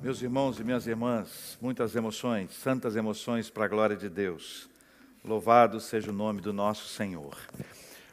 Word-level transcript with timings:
Meus 0.00 0.22
irmãos 0.22 0.58
e 0.58 0.64
minhas 0.64 0.86
irmãs, 0.86 1.58
muitas 1.60 1.94
emoções, 1.94 2.52
santas 2.52 2.96
emoções 2.96 3.50
para 3.50 3.66
a 3.66 3.68
glória 3.68 3.96
de 3.96 4.08
Deus. 4.08 4.68
Louvado 5.24 5.78
seja 5.78 6.10
o 6.10 6.14
nome 6.14 6.40
do 6.40 6.52
nosso 6.52 6.88
Senhor. 6.88 7.36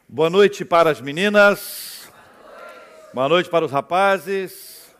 Boa 0.08 0.30
noite 0.30 0.64
para 0.64 0.90
as 0.90 1.00
meninas. 1.00 2.12
Boa 3.12 3.28
noite 3.28 3.48
para 3.48 3.64
os 3.64 3.72
rapazes. 3.72 4.94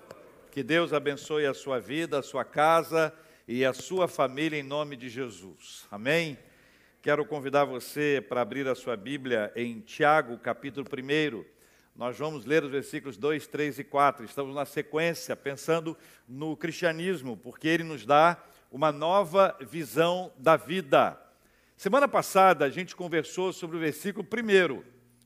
Que 0.51 0.63
Deus 0.63 0.93
abençoe 0.93 1.47
a 1.47 1.55
sua 1.55 1.79
vida, 1.79 2.19
a 2.19 2.23
sua 2.23 2.45
casa 2.45 3.13
e 3.47 3.65
a 3.65 3.73
sua 3.73 4.09
família 4.09 4.59
em 4.59 4.65
nome 4.65 4.97
de 4.97 5.09
Jesus. 5.09 5.87
Amém. 5.91 6.37
Quero 7.03 7.25
convidar 7.25 7.65
você 7.65 8.25
para 8.29 8.41
abrir 8.41 8.67
a 8.67 8.75
sua 8.75 8.97
Bíblia 8.97 9.53
em 9.55 9.81
Tiago, 9.81 10.37
capítulo 10.39 10.87
1. 10.87 11.60
Nós 12.01 12.17
vamos 12.17 12.47
ler 12.47 12.65
os 12.65 12.71
versículos 12.71 13.19
2, 13.19 13.47
3 13.47 13.81
e 13.81 13.85
4. 13.85 14.25
Estamos 14.25 14.55
na 14.55 14.65
sequência, 14.65 15.37
pensando 15.37 15.95
no 16.27 16.57
cristianismo, 16.57 17.37
porque 17.37 17.69
ele 17.69 17.85
nos 17.85 18.07
dá 18.07 18.43
uma 18.73 18.91
nova 18.91 19.55
visão 19.61 20.33
da 20.39 20.57
vida. 20.57 21.21
Semana 21.77 22.09
passada 22.09 22.65
a 22.65 22.71
gente 22.71 22.97
conversou 22.97 23.53
sobre 23.53 23.77
o 23.77 23.81
versículo 23.81 24.27
1 24.27 24.83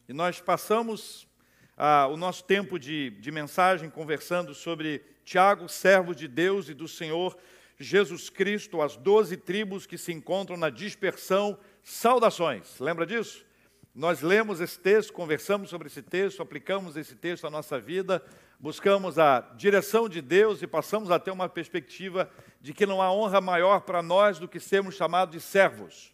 e 0.09 0.13
nós 0.13 0.41
passamos 0.41 1.29
ah, 1.77 2.09
o 2.09 2.17
nosso 2.17 2.43
tempo 2.43 2.77
de, 2.77 3.11
de 3.21 3.31
mensagem 3.31 3.89
conversando 3.89 4.53
sobre 4.53 5.01
Tiago, 5.25 5.69
servo 5.69 6.13
de 6.13 6.27
Deus 6.27 6.69
e 6.69 6.75
do 6.75 6.89
Senhor 6.89 7.39
Jesus 7.79 8.29
Cristo, 8.29 8.83
as 8.83 8.97
doze 8.97 9.37
tribos 9.37 9.87
que 9.87 9.97
se 9.97 10.13
encontram 10.13 10.57
na 10.57 10.71
dispersão, 10.71 11.57
saudações. 11.85 12.81
Lembra 12.81 13.07
disso? 13.07 13.47
Nós 13.95 14.23
lemos 14.23 14.61
esse 14.61 14.77
texto, 14.77 15.13
conversamos 15.13 15.71
sobre 15.71 15.87
esse 15.87 16.03
texto, 16.03 16.43
aplicamos 16.43 16.97
esse 16.97 17.15
texto 17.15 17.47
à 17.47 17.51
nossa 17.51 17.79
vida, 17.79 18.21
buscamos 18.59 19.21
a 19.21 19.41
direção 19.57 20.09
de 20.09 20.21
Deus 20.21 20.61
e 20.63 20.67
passamos 20.67 21.13
a 21.13 21.19
ter 21.21 21.31
uma 21.31 21.49
perspectiva 21.49 22.29
de 22.61 22.75
que 22.75 22.87
não 22.87 23.01
há 23.01 23.13
honra 23.13 23.41
maior 23.41 23.83
para 23.83 24.03
nós 24.03 24.41
do 24.41 24.49
que 24.49 24.59
sermos 24.59 24.97
chamados 24.97 25.33
de 25.37 25.41
servos. 25.41 26.13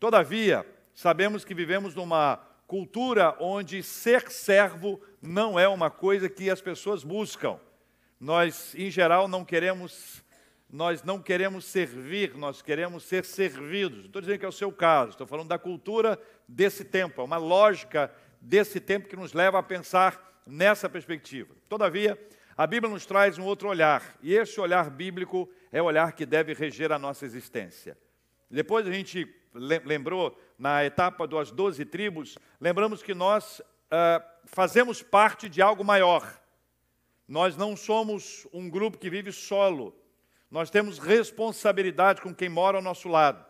Todavia, 0.00 0.66
sabemos 0.94 1.44
que 1.44 1.52
vivemos 1.52 1.94
numa 1.94 2.36
cultura 2.66 3.36
onde 3.38 3.82
ser 3.82 4.30
servo 4.30 4.98
não 5.20 5.58
é 5.58 5.68
uma 5.68 5.90
coisa 5.90 6.30
que 6.30 6.48
as 6.48 6.62
pessoas 6.62 7.04
buscam. 7.04 7.60
Nós, 8.18 8.74
em 8.74 8.90
geral, 8.90 9.28
não 9.28 9.44
queremos 9.44 10.23
nós 10.74 11.04
não 11.04 11.22
queremos 11.22 11.66
servir, 11.66 12.36
nós 12.36 12.60
queremos 12.60 13.04
ser 13.04 13.24
servidos. 13.24 13.98
Não 13.98 14.06
estou 14.06 14.20
dizendo 14.20 14.40
que 14.40 14.44
é 14.44 14.48
o 14.48 14.52
seu 14.52 14.72
caso, 14.72 15.10
estou 15.10 15.24
falando 15.24 15.46
da 15.46 15.56
cultura 15.56 16.20
desse 16.48 16.84
tempo, 16.84 17.20
é 17.20 17.24
uma 17.24 17.36
lógica 17.36 18.12
desse 18.40 18.80
tempo 18.80 19.06
que 19.06 19.14
nos 19.14 19.32
leva 19.32 19.56
a 19.56 19.62
pensar 19.62 20.42
nessa 20.44 20.88
perspectiva. 20.88 21.54
Todavia, 21.68 22.20
a 22.56 22.66
Bíblia 22.66 22.92
nos 22.92 23.06
traz 23.06 23.38
um 23.38 23.44
outro 23.44 23.68
olhar, 23.68 24.18
e 24.20 24.34
esse 24.34 24.60
olhar 24.60 24.90
bíblico 24.90 25.48
é 25.70 25.80
o 25.80 25.84
olhar 25.84 26.12
que 26.12 26.26
deve 26.26 26.52
reger 26.52 26.90
a 26.90 26.98
nossa 26.98 27.24
existência. 27.24 27.96
Depois 28.50 28.84
a 28.84 28.90
gente 28.90 29.32
lembrou, 29.54 30.36
na 30.58 30.84
etapa 30.84 31.24
das 31.28 31.52
doze 31.52 31.84
tribos, 31.84 32.36
lembramos 32.60 33.00
que 33.00 33.14
nós 33.14 33.60
uh, 33.60 34.20
fazemos 34.44 35.04
parte 35.04 35.48
de 35.48 35.62
algo 35.62 35.84
maior. 35.84 36.36
Nós 37.28 37.56
não 37.56 37.76
somos 37.76 38.44
um 38.52 38.68
grupo 38.68 38.98
que 38.98 39.08
vive 39.08 39.30
solo, 39.30 39.96
nós 40.54 40.70
temos 40.70 41.00
responsabilidade 41.00 42.22
com 42.22 42.32
quem 42.32 42.48
mora 42.48 42.78
ao 42.78 42.82
nosso 42.82 43.08
lado. 43.08 43.44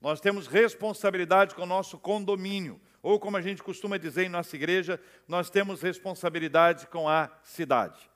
Nós 0.00 0.20
temos 0.20 0.46
responsabilidade 0.46 1.56
com 1.56 1.62
o 1.62 1.66
nosso 1.66 1.98
condomínio. 1.98 2.80
Ou, 3.02 3.18
como 3.18 3.36
a 3.36 3.40
gente 3.40 3.64
costuma 3.64 3.96
dizer 3.96 4.26
em 4.26 4.28
nossa 4.28 4.54
igreja, 4.54 5.00
nós 5.26 5.50
temos 5.50 5.82
responsabilidade 5.82 6.86
com 6.86 7.08
a 7.08 7.28
cidade. 7.42 8.08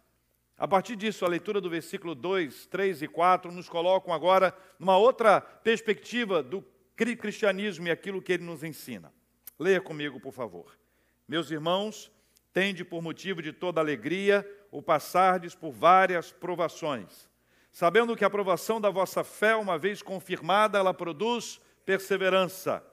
A 0.57 0.69
partir 0.69 0.95
disso, 0.95 1.25
a 1.25 1.29
leitura 1.29 1.61
do 1.61 1.69
versículo 1.69 2.15
2, 2.15 2.67
3 2.67 3.03
e 3.03 3.09
4 3.09 3.51
nos 3.51 3.69
colocam 3.69 4.15
agora 4.15 4.57
numa 4.79 4.97
outra 4.97 5.41
perspectiva 5.41 6.41
do 6.41 6.65
cristianismo 6.95 7.89
e 7.89 7.91
aquilo 7.91 8.23
que 8.23 8.35
ele 8.35 8.45
nos 8.45 8.63
ensina. 8.63 9.13
Leia 9.59 9.81
comigo, 9.81 10.21
por 10.21 10.33
favor. 10.33 10.79
Meus 11.27 11.51
irmãos, 11.51 12.13
tende 12.53 12.85
por 12.85 13.03
motivo 13.03 13.43
de 13.43 13.53
toda 13.53 13.81
alegria 13.81 14.49
o 14.71 14.81
passardes 14.81 15.53
por 15.53 15.73
várias 15.73 16.31
provações 16.31 17.29
sabendo 17.73 18.17
que 18.17 18.25
a 18.25 18.27
aprovação 18.27 18.81
da 18.81 18.91
vossa 18.91 19.23
fé, 19.23 19.55
uma 19.55 19.79
vez 19.79 20.03
confirmada, 20.03 20.79
ela 20.79 20.93
produz 20.93 21.61
perseverança. 21.85 22.85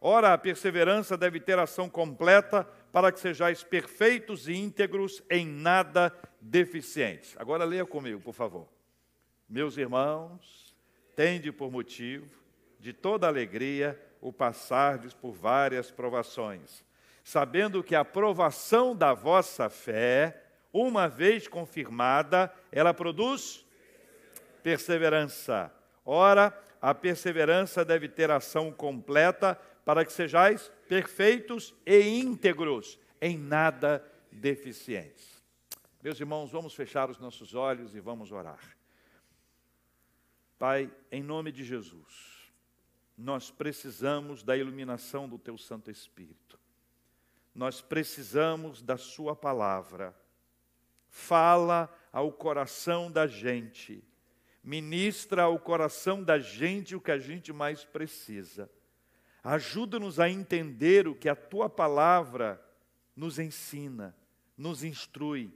Ora, 0.00 0.32
a 0.32 0.38
perseverança 0.38 1.16
deve 1.16 1.40
ter 1.40 1.58
ação 1.58 1.88
completa 1.88 2.64
para 2.90 3.12
que 3.12 3.20
sejais 3.20 3.62
perfeitos 3.62 4.48
e 4.48 4.54
íntegros, 4.54 5.22
em 5.30 5.46
nada 5.46 6.12
deficientes. 6.40 7.36
Agora 7.38 7.64
leia 7.64 7.84
comigo, 7.84 8.20
por 8.20 8.32
favor. 8.32 8.66
Meus 9.48 9.76
irmãos, 9.76 10.74
tende 11.14 11.52
por 11.52 11.70
motivo 11.70 12.40
de 12.78 12.92
toda 12.92 13.26
alegria 13.26 14.00
o 14.20 14.32
passardes 14.32 15.12
por 15.12 15.32
várias 15.32 15.90
provações, 15.90 16.84
sabendo 17.22 17.82
que 17.82 17.94
a 17.94 18.00
aprovação 18.00 18.96
da 18.96 19.12
vossa 19.12 19.68
fé, 19.68 20.42
uma 20.72 21.08
vez 21.08 21.46
confirmada, 21.46 22.52
ela 22.72 22.94
produz 22.94 23.66
perseverança. 24.62 25.72
Ora, 26.04 26.56
a 26.80 26.94
perseverança 26.94 27.84
deve 27.84 28.08
ter 28.08 28.30
ação 28.30 28.72
completa 28.72 29.54
para 29.84 30.04
que 30.04 30.12
sejais 30.12 30.70
perfeitos 30.88 31.74
e 31.84 32.00
íntegros, 32.20 32.98
em 33.20 33.36
nada 33.36 34.04
deficientes. 34.30 35.42
Meus 36.02 36.18
irmãos, 36.18 36.50
vamos 36.50 36.74
fechar 36.74 37.10
os 37.10 37.18
nossos 37.18 37.54
olhos 37.54 37.94
e 37.94 38.00
vamos 38.00 38.32
orar. 38.32 38.76
Pai, 40.58 40.90
em 41.10 41.22
nome 41.22 41.52
de 41.52 41.64
Jesus, 41.64 42.52
nós 43.16 43.50
precisamos 43.50 44.42
da 44.42 44.56
iluminação 44.56 45.28
do 45.28 45.38
Teu 45.38 45.58
Santo 45.58 45.90
Espírito. 45.90 46.58
Nós 47.54 47.80
precisamos 47.80 48.80
da 48.80 48.96
Sua 48.96 49.36
palavra. 49.36 50.14
Fala 51.08 51.94
ao 52.12 52.32
coração 52.32 53.10
da 53.10 53.26
gente 53.26 54.02
ministra 54.62 55.44
ao 55.44 55.58
coração 55.58 56.22
da 56.22 56.38
gente 56.38 56.94
o 56.94 57.00
que 57.00 57.10
a 57.10 57.18
gente 57.18 57.52
mais 57.52 57.84
precisa. 57.84 58.70
Ajuda-nos 59.42 60.20
a 60.20 60.28
entender 60.28 61.08
o 61.08 61.14
que 61.14 61.28
a 61.28 61.34
tua 61.34 61.68
palavra 61.68 62.62
nos 63.16 63.38
ensina, 63.38 64.14
nos 64.56 64.84
instrui, 64.84 65.52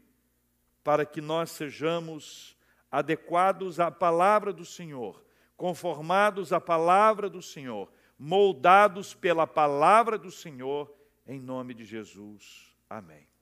para 0.83 1.05
que 1.05 1.21
nós 1.21 1.51
sejamos 1.51 2.57
adequados 2.91 3.81
à 3.81 3.91
palavra 3.91 4.53
do 4.53 4.65
Senhor, 4.65 5.25
conformados 5.57 6.53
à 6.53 6.61
palavra 6.61 7.29
do 7.29 7.43
Senhor, 7.43 7.93
moldados 8.19 9.15
pela 9.15 9.47
palavra 9.47 10.17
do 10.17 10.31
Senhor, 10.31 10.95
em 11.27 11.41
nome 11.41 11.75
de 11.75 11.85
Jesus. 11.85 12.75
Amém. 12.89 13.34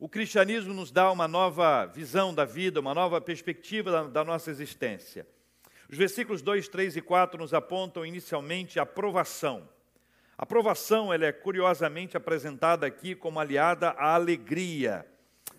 O 0.00 0.08
cristianismo 0.08 0.72
nos 0.72 0.92
dá 0.92 1.10
uma 1.10 1.26
nova 1.26 1.84
visão 1.86 2.32
da 2.32 2.44
vida, 2.44 2.78
uma 2.78 2.94
nova 2.94 3.20
perspectiva 3.20 3.90
da, 3.90 4.02
da 4.04 4.24
nossa 4.24 4.48
existência. 4.48 5.26
Os 5.90 5.98
versículos 5.98 6.40
2, 6.40 6.68
3 6.68 6.98
e 6.98 7.02
4 7.02 7.36
nos 7.36 7.52
apontam 7.52 8.06
inicialmente 8.06 8.78
a 8.78 8.86
provação. 8.86 9.68
A 10.36 10.46
provação 10.46 11.12
ela 11.12 11.26
é 11.26 11.32
curiosamente 11.32 12.16
apresentada 12.16 12.86
aqui 12.86 13.16
como 13.16 13.40
aliada 13.40 13.88
à 13.90 14.14
alegria. 14.14 15.04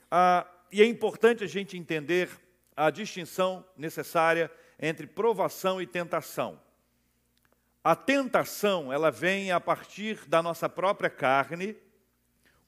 Ah, 0.10 0.48
e 0.72 0.82
é 0.82 0.86
importante 0.86 1.44
a 1.44 1.48
gente 1.48 1.78
entender 1.78 2.30
a 2.78 2.90
distinção 2.90 3.66
necessária 3.76 4.50
entre 4.80 5.06
provação 5.06 5.82
e 5.82 5.86
tentação. 5.86 6.62
A 7.84 7.94
tentação, 7.94 8.94
ela 8.94 9.12
vem 9.12 9.52
a 9.52 9.60
partir 9.60 10.26
da 10.30 10.42
nossa 10.42 10.70
própria 10.70 11.10
carne, 11.10 11.76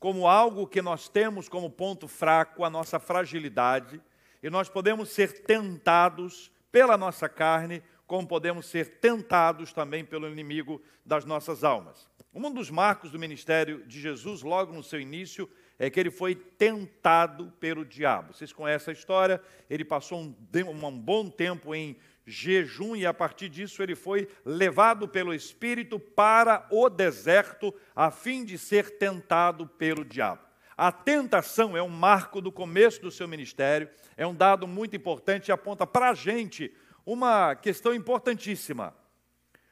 como 0.02 0.28
algo 0.28 0.66
que 0.66 0.82
nós 0.82 1.08
temos 1.08 1.48
como 1.48 1.70
ponto 1.70 2.08
fraco, 2.08 2.66
a 2.66 2.72
nossa 2.72 3.00
fragilidade, 3.00 4.02
e 4.42 4.50
nós 4.50 4.68
podemos 4.68 5.10
ser 5.10 5.44
tentados 5.44 6.52
pela 6.72 6.98
nossa 6.98 7.30
carne, 7.30 7.84
como 8.08 8.28
podemos 8.28 8.66
ser 8.66 8.98
tentados 9.00 9.72
também 9.72 10.04
pelo 10.04 10.28
inimigo 10.28 10.82
das 11.06 11.24
nossas 11.24 11.64
almas. 11.64 12.10
Um 12.34 12.52
dos 12.52 12.72
marcos 12.72 13.12
do 13.12 13.20
ministério 13.20 13.86
de 13.86 14.02
Jesus, 14.02 14.42
logo 14.42 14.74
no 14.74 14.82
seu 14.82 15.00
início, 15.00 15.48
é 15.78 15.88
que 15.88 16.00
ele 16.00 16.10
foi 16.10 16.34
tentado 16.34 17.54
pelo 17.60 17.86
diabo. 17.86 18.34
Vocês 18.34 18.52
conhecem 18.52 18.94
a 18.94 18.98
história? 18.98 19.40
Ele 19.70 19.86
passou 19.86 20.20
um, 20.20 20.36
um 20.68 20.98
bom 20.98 21.30
tempo 21.30 21.76
em 21.76 21.96
jejum 22.26 22.96
e 22.96 23.06
a 23.06 23.14
partir 23.14 23.50
disso 23.50 23.82
ele 23.82 23.96
foi 23.96 24.28
levado 24.46 25.08
pelo 25.08 25.34
Espírito 25.34 26.00
para 26.00 26.68
o 26.72 26.90
deserto 26.90 27.74
a 27.96 28.12
fim 28.12 28.46
de 28.46 28.58
ser 28.58 28.98
tentado 28.98 29.68
pelo 29.68 30.06
diabo. 30.06 30.42
A 30.78 30.92
tentação 30.92 31.76
é 31.76 31.84
um 31.84 31.90
marco 31.90 32.42
do 32.42 32.52
começo 32.52 33.02
do 33.02 33.12
seu 33.12 33.28
ministério, 33.28 33.90
é 34.18 34.26
um 34.26 34.34
dado 34.34 34.68
muito 34.68 34.96
importante 34.96 35.50
e 35.50 35.52
aponta 35.52 35.86
para 35.86 36.10
a 36.10 36.14
gente 36.14 36.74
uma 37.06 37.56
questão 37.56 37.94
importantíssima. 37.94 38.96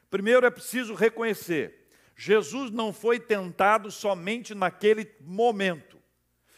Primeiro 0.08 0.46
é 0.46 0.50
preciso 0.50 0.94
reconhecer: 0.94 1.88
Jesus 2.16 2.70
não 2.70 2.92
foi 2.92 3.18
tentado 3.18 3.90
somente 3.90 4.54
naquele 4.54 5.10
momento. 5.20 5.98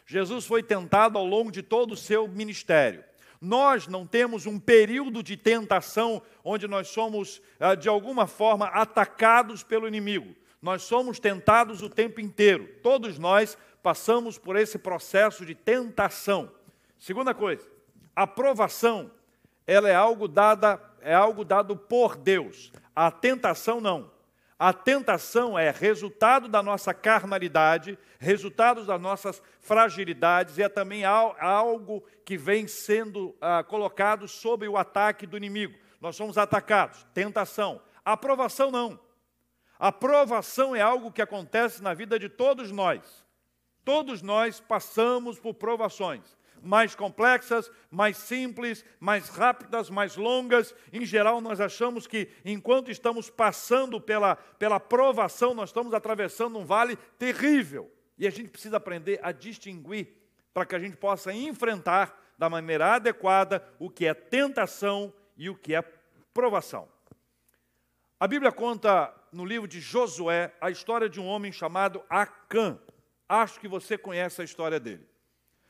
Jesus 0.05 0.45
foi 0.45 0.63
tentado 0.63 1.17
ao 1.17 1.25
longo 1.25 1.51
de 1.51 1.63
todo 1.63 1.93
o 1.93 1.97
seu 1.97 2.27
ministério. 2.29 3.05
Nós 3.45 3.89
não 3.89 4.07
temos 4.07 4.47
um 4.47 4.57
período 4.57 5.21
de 5.21 5.37
tentação 5.37 6.23
onde 6.45 6.69
nós 6.69 6.87
somos, 6.87 7.43
ah, 7.59 7.75
de 7.75 7.89
alguma 7.89 8.29
forma, 8.29 8.67
atacados 8.67 9.65
pelo 9.65 9.89
inimigo. 9.89 10.33
Nós 10.63 10.83
somos 10.83 11.19
tentados 11.19 11.83
o 11.83 11.91
tempo 11.91 12.21
inteiro. 12.21 12.69
Todos 12.85 13.19
nós 13.19 13.59
passamos 13.83 14.39
por 14.39 14.55
esse 14.55 14.79
processo 14.79 15.45
de 15.45 15.57
tentação. 15.57 16.53
Segunda 16.97 17.35
coisa, 17.35 17.67
a 18.15 18.29
provação, 18.29 19.11
ela 19.67 19.89
é 19.89 19.95
algo 19.95 20.29
dada, 20.29 20.81
é 21.01 21.13
algo 21.13 21.45
dado 21.45 21.77
por 21.77 22.15
Deus. 22.15 22.71
A 22.95 23.11
tentação 23.11 23.81
não. 23.81 24.12
A 24.65 24.73
tentação 24.73 25.59
é 25.59 25.73
resultado 25.73 26.47
da 26.47 26.63
nossa 26.63 26.95
carnalidade, 26.95 27.99
resultado 28.21 28.87
das 28.87 29.01
nossas 29.01 29.43
fragilidades, 29.61 30.57
e 30.57 30.63
é 30.63 30.69
também 30.69 31.03
algo 31.05 32.01
que 32.25 32.39
vem 32.39 32.69
sendo 32.69 33.37
ah, 33.41 33.65
colocado 33.65 34.29
sob 34.29 34.69
o 34.69 34.77
ataque 34.77 35.27
do 35.27 35.37
inimigo. 35.37 35.77
Nós 36.01 36.15
somos 36.15 36.39
atacados. 36.39 37.05
Tentação. 37.13 37.83
Aprovação 38.05 38.71
não. 38.71 39.01
Aprovação 39.81 40.77
é 40.77 40.81
algo 40.81 41.11
que 41.11 41.21
acontece 41.21 41.83
na 41.83 41.93
vida 41.93 42.17
de 42.17 42.29
todos 42.29 42.71
nós. 42.71 43.27
Todos 43.85 44.23
nós 44.23 44.61
passamos 44.61 45.41
por 45.41 45.55
provações 45.55 46.37
mais 46.63 46.95
complexas, 46.95 47.71
mais 47.91 48.17
simples, 48.17 48.85
mais 49.01 49.29
rápidas, 49.29 49.91
mais 49.91 50.17
longas. 50.17 50.75
Em 50.93 51.05
geral, 51.05 51.41
nós 51.41 51.61
achamos 51.61 52.07
que 52.07 52.29
enquanto 52.45 52.91
estamos 52.91 53.29
passando 53.29 54.01
pela, 54.01 54.37
pela 54.37 54.79
provação, 54.79 55.53
nós 55.53 55.71
estamos 55.71 55.93
atravessando 55.93 56.59
um 56.59 56.65
vale 56.65 56.97
terrível. 57.19 57.91
E 58.17 58.27
a 58.27 58.31
gente 58.31 58.51
precisa 58.51 58.77
aprender 58.77 59.19
a 59.23 59.33
distinguir 59.33 60.09
para 60.55 60.65
que 60.65 60.75
a 60.75 60.79
gente 60.79 60.97
possa 60.97 61.33
enfrentar 61.33 62.19
da 62.39 62.49
maneira 62.49 62.95
adequada 62.95 63.67
o 63.79 63.91
que 63.91 64.07
é 64.07 64.15
tentação 64.15 65.13
e 65.37 65.51
o 65.51 65.55
que 65.55 65.75
é 65.75 65.83
provação. 66.33 66.89
A 68.19 68.29
Bíblia 68.29 68.53
conta 68.53 69.13
no 69.33 69.45
livro 69.45 69.67
de 69.67 69.81
Josué 69.81 70.55
a 70.61 70.71
história 70.71 71.09
de 71.09 71.19
um 71.19 71.27
homem 71.27 71.51
chamado 71.51 72.03
Acã. 72.09 72.79
Acho 73.29 73.59
que 73.59 73.67
você 73.67 73.99
conhece 73.99 74.41
a 74.41 74.45
história 74.45 74.79
dele. 74.79 75.12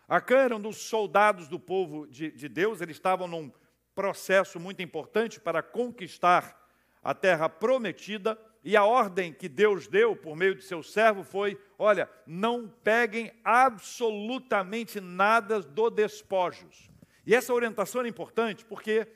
Acã 0.09 0.39
era 0.39 0.57
um 0.57 0.61
dos 0.61 0.77
soldados 0.77 1.49
do 1.49 1.59
povo 1.59 2.07
de, 2.07 2.31
de 2.31 2.49
Deus, 2.49 2.81
eles 2.81 2.97
estavam 2.97 3.27
num 3.27 3.53
processo 3.95 4.59
muito 4.59 4.83
importante 4.83 5.41
para 5.41 5.63
conquistar 5.63 6.59
a 7.03 7.15
terra 7.15 7.49
prometida, 7.49 8.39
e 8.65 8.77
a 8.77 8.85
ordem 8.85 9.33
que 9.33 9.49
Deus 9.49 9.89
deu 9.89 10.15
por 10.15 10.37
meio 10.37 10.55
de 10.55 10.63
seu 10.63 10.83
servo 10.83 11.25
foi: 11.25 11.61
olha, 11.79 12.09
não 12.27 12.69
peguem 12.69 13.33
absolutamente 13.45 15.01
nada 15.01 15.61
do 15.61 15.91
despojos. 15.91 16.89
E 17.27 17.35
essa 17.35 17.53
orientação 17.53 18.03
é 18.03 18.09
importante 18.09 18.65
porque, 18.65 19.07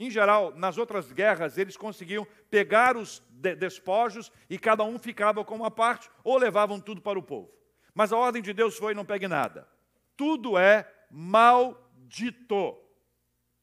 em 0.00 0.10
geral, 0.10 0.54
nas 0.56 0.78
outras 0.78 1.12
guerras, 1.12 1.58
eles 1.58 1.76
conseguiam 1.76 2.26
pegar 2.48 2.96
os 2.96 3.22
despojos 3.30 4.32
e 4.48 4.58
cada 4.58 4.84
um 4.84 4.98
ficava 4.98 5.44
com 5.44 5.54
uma 5.54 5.70
parte 5.70 6.10
ou 6.22 6.38
levavam 6.38 6.80
tudo 6.80 7.02
para 7.02 7.18
o 7.18 7.22
povo. 7.22 7.52
Mas 7.94 8.10
a 8.10 8.16
ordem 8.16 8.40
de 8.40 8.54
Deus 8.54 8.78
foi: 8.78 8.94
não 8.94 9.04
pegue 9.04 9.28
nada 9.28 9.73
tudo 10.16 10.58
é 10.58 10.90
maldito. 11.10 12.78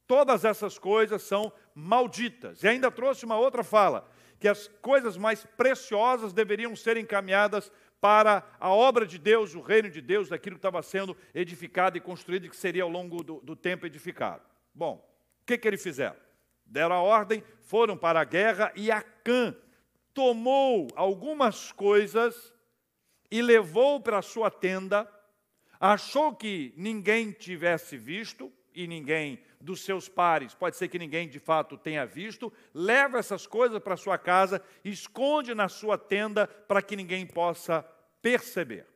Todas 0.08 0.44
essas 0.44 0.78
coisas 0.78 1.22
são 1.22 1.52
malditas. 1.74 2.64
E 2.64 2.68
ainda 2.68 2.92
trouxe 2.92 3.26
uma 3.26 3.38
outra 3.38 3.64
fala, 3.64 4.10
que 4.40 4.48
as 4.48 4.68
coisas 4.82 5.18
mais 5.18 5.46
preciosas 5.46 6.34
deveriam 6.34 6.76
ser 6.76 6.98
encaminhadas 6.98 7.72
para 8.02 8.44
a 8.60 8.70
obra 8.70 9.06
de 9.06 9.20
Deus, 9.20 9.54
o 9.54 9.62
reino 9.62 9.90
de 9.90 10.02
Deus, 10.02 10.30
daquilo 10.30 10.56
que 10.56 10.60
estava 10.60 10.82
sendo 10.82 11.16
edificado 11.34 11.98
e 11.98 12.02
construído 12.02 12.46
e 12.46 12.50
que 12.50 12.56
seria 12.56 12.84
ao 12.84 12.90
longo 12.90 13.24
do, 13.24 13.40
do 13.42 13.56
tempo 13.56 13.86
edificado. 13.86 14.42
Bom, 14.74 15.08
o 15.42 15.46
que, 15.46 15.58
que 15.58 15.68
eles 15.68 15.84
fizeram? 15.84 16.18
Deram 16.66 16.96
a 16.96 17.02
ordem, 17.02 17.44
foram 17.62 17.96
para 17.96 18.20
a 18.20 18.24
guerra 18.24 18.72
e 18.76 18.92
Acã 18.92 19.56
tomou 20.14 20.88
algumas 20.96 21.72
coisas 21.72 22.54
e 23.30 23.42
levou 23.42 24.02
para 24.02 24.18
a 24.18 24.24
sua 24.24 24.50
tenda 24.50 25.08
achou 25.82 26.36
que 26.36 26.72
ninguém 26.78 27.32
tivesse 27.32 27.98
visto, 27.98 28.54
e 28.74 28.88
ninguém 28.88 29.42
dos 29.60 29.82
seus 29.82 30.08
pares, 30.08 30.54
pode 30.54 30.78
ser 30.78 30.88
que 30.88 30.98
ninguém 30.98 31.28
de 31.28 31.40
fato 31.40 31.78
tenha 31.78 32.06
visto, 32.06 32.54
leva 32.74 33.18
essas 33.20 33.46
coisas 33.46 33.80
para 33.80 33.98
sua 33.98 34.18
casa, 34.18 34.62
esconde 34.86 35.54
na 35.54 35.68
sua 35.68 35.98
tenda 35.98 36.48
para 36.48 36.82
que 36.82 36.96
ninguém 36.96 37.26
possa 37.26 37.84
perceber. 38.22 38.88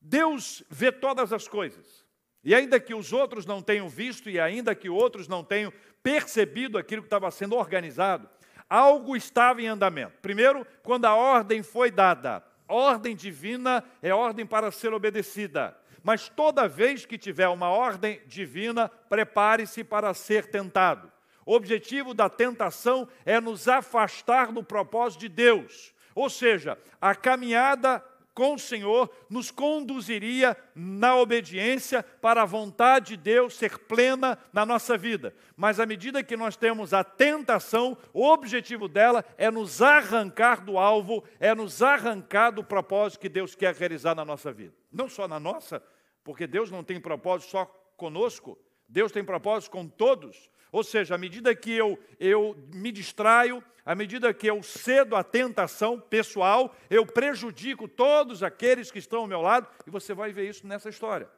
Deus 0.00 0.62
vê 0.68 0.92
todas 0.92 1.32
as 1.32 1.48
coisas. 1.48 2.04
E 2.42 2.54
ainda 2.54 2.78
que 2.78 2.94
os 2.94 3.12
outros 3.12 3.46
não 3.46 3.62
tenham 3.62 3.88
visto 3.88 4.28
e 4.28 4.38
ainda 4.38 4.74
que 4.74 4.90
outros 4.90 5.26
não 5.26 5.42
tenham 5.42 5.72
percebido 6.02 6.76
aquilo 6.76 7.00
que 7.00 7.06
estava 7.06 7.30
sendo 7.30 7.56
organizado, 7.56 8.28
algo 8.68 9.16
estava 9.16 9.62
em 9.62 9.66
andamento. 9.66 10.18
Primeiro, 10.20 10.66
quando 10.82 11.06
a 11.06 11.14
ordem 11.14 11.62
foi 11.62 11.90
dada, 11.90 12.44
Ordem 12.68 13.14
divina 13.14 13.84
é 14.02 14.14
ordem 14.14 14.46
para 14.46 14.70
ser 14.70 14.92
obedecida. 14.92 15.76
Mas 16.02 16.28
toda 16.28 16.68
vez 16.68 17.06
que 17.06 17.16
tiver 17.16 17.48
uma 17.48 17.70
ordem 17.70 18.20
divina, 18.26 18.88
prepare-se 19.08 19.82
para 19.82 20.12
ser 20.12 20.46
tentado. 20.46 21.10
O 21.46 21.54
objetivo 21.54 22.14
da 22.14 22.28
tentação 22.28 23.08
é 23.24 23.40
nos 23.40 23.68
afastar 23.68 24.52
do 24.52 24.62
propósito 24.62 25.20
de 25.20 25.28
Deus. 25.28 25.94
Ou 26.14 26.30
seja, 26.30 26.78
a 27.00 27.14
caminhada 27.14 28.04
com 28.34 28.54
o 28.54 28.58
Senhor 28.58 29.08
nos 29.30 29.50
conduziria 29.50 30.56
na 30.74 31.16
obediência 31.16 32.02
para 32.02 32.42
a 32.42 32.46
vontade 32.46 33.10
de 33.10 33.16
Deus 33.16 33.54
ser 33.54 33.78
plena 33.78 34.36
na 34.52 34.66
nossa 34.66 34.98
vida. 34.98 35.32
Mas 35.56 35.78
à 35.78 35.86
medida 35.86 36.22
que 36.22 36.36
nós 36.36 36.56
temos 36.56 36.92
a 36.92 37.04
tentação, 37.04 37.96
o 38.12 38.26
objetivo 38.26 38.88
dela 38.88 39.24
é 39.38 39.50
nos 39.50 39.80
arrancar 39.80 40.64
do 40.64 40.76
alvo, 40.76 41.22
é 41.38 41.54
nos 41.54 41.80
arrancar 41.80 42.50
do 42.50 42.64
propósito 42.64 43.20
que 43.20 43.28
Deus 43.28 43.54
quer 43.54 43.74
realizar 43.74 44.14
na 44.16 44.24
nossa 44.24 44.52
vida. 44.52 44.74
Não 44.92 45.08
só 45.08 45.28
na 45.28 45.38
nossa, 45.38 45.80
porque 46.24 46.46
Deus 46.46 46.70
não 46.70 46.82
tem 46.82 47.00
propósito 47.00 47.50
só 47.50 47.64
conosco, 47.96 48.58
Deus 48.88 49.12
tem 49.12 49.24
propósito 49.24 49.70
com 49.70 49.86
todos. 49.86 50.50
Ou 50.74 50.82
seja, 50.82 51.14
à 51.14 51.18
medida 51.18 51.54
que 51.54 51.70
eu, 51.70 51.96
eu 52.18 52.56
me 52.74 52.90
distraio, 52.90 53.62
à 53.86 53.94
medida 53.94 54.34
que 54.34 54.48
eu 54.48 54.60
cedo 54.60 55.14
à 55.14 55.22
tentação 55.22 56.00
pessoal, 56.00 56.74
eu 56.90 57.06
prejudico 57.06 57.86
todos 57.86 58.42
aqueles 58.42 58.90
que 58.90 58.98
estão 58.98 59.20
ao 59.20 59.28
meu 59.28 59.40
lado, 59.40 59.68
e 59.86 59.90
você 59.90 60.12
vai 60.12 60.32
ver 60.32 60.48
isso 60.48 60.66
nessa 60.66 60.88
história. 60.88 61.30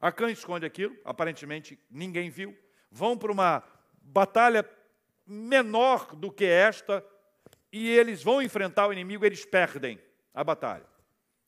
Acã 0.00 0.30
esconde 0.30 0.64
aquilo, 0.64 0.96
aparentemente 1.04 1.78
ninguém 1.90 2.30
viu. 2.30 2.56
Vão 2.90 3.18
para 3.18 3.30
uma 3.30 3.62
batalha 4.00 4.66
menor 5.26 6.16
do 6.16 6.32
que 6.32 6.46
esta, 6.46 7.04
e 7.70 7.86
eles 7.86 8.22
vão 8.22 8.40
enfrentar 8.40 8.86
o 8.86 8.94
inimigo, 8.94 9.26
eles 9.26 9.44
perdem 9.44 10.00
a 10.32 10.42
batalha. 10.42 10.86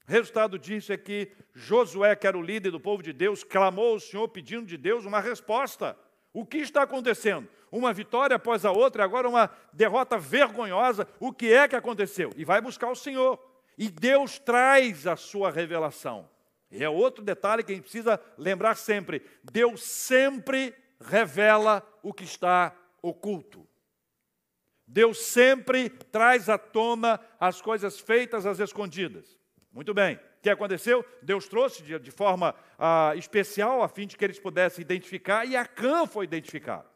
Resultado 0.04 0.58
disso 0.58 0.92
é 0.92 0.98
que 0.98 1.32
Josué, 1.54 2.14
que 2.14 2.26
era 2.26 2.36
o 2.36 2.42
líder 2.42 2.72
do 2.72 2.78
povo 2.78 3.02
de 3.02 3.14
Deus, 3.14 3.42
clamou 3.42 3.94
ao 3.94 4.00
Senhor 4.00 4.28
pedindo 4.28 4.66
de 4.66 4.76
Deus 4.76 5.06
uma 5.06 5.18
resposta. 5.18 5.96
O 6.32 6.46
que 6.46 6.58
está 6.58 6.82
acontecendo? 6.82 7.48
Uma 7.70 7.92
vitória 7.92 8.36
após 8.36 8.64
a 8.64 8.72
outra, 8.72 9.04
agora 9.04 9.28
uma 9.28 9.50
derrota 9.72 10.18
vergonhosa. 10.18 11.06
O 11.20 11.32
que 11.32 11.52
é 11.52 11.68
que 11.68 11.76
aconteceu? 11.76 12.32
E 12.36 12.44
vai 12.44 12.60
buscar 12.60 12.90
o 12.90 12.96
Senhor. 12.96 13.38
E 13.76 13.90
Deus 13.90 14.38
traz 14.38 15.06
a 15.06 15.16
sua 15.16 15.50
revelação. 15.50 16.28
E 16.70 16.82
é 16.82 16.88
outro 16.88 17.22
detalhe 17.22 17.62
que 17.62 17.72
a 17.72 17.74
gente 17.74 17.84
precisa 17.84 18.20
lembrar 18.38 18.76
sempre: 18.76 19.22
Deus 19.42 19.82
sempre 19.82 20.74
revela 21.00 21.86
o 22.02 22.14
que 22.14 22.24
está 22.24 22.74
oculto. 23.02 23.66
Deus 24.86 25.18
sempre 25.22 25.88
traz 25.88 26.48
à 26.48 26.58
tona 26.58 27.20
as 27.38 27.60
coisas 27.60 27.98
feitas 27.98 28.46
às 28.46 28.58
escondidas. 28.58 29.38
Muito 29.72 29.94
bem. 29.94 30.18
Que 30.42 30.50
aconteceu? 30.50 31.04
Deus 31.22 31.46
trouxe 31.46 31.84
de, 31.84 31.96
de 32.00 32.10
forma 32.10 32.52
ah, 32.76 33.12
especial 33.14 33.80
a 33.80 33.88
fim 33.88 34.08
de 34.08 34.16
que 34.16 34.24
eles 34.24 34.40
pudessem 34.40 34.82
identificar 34.82 35.46
e 35.46 35.54
Acã 35.54 36.04
foi 36.04 36.24
identificado. 36.24 36.88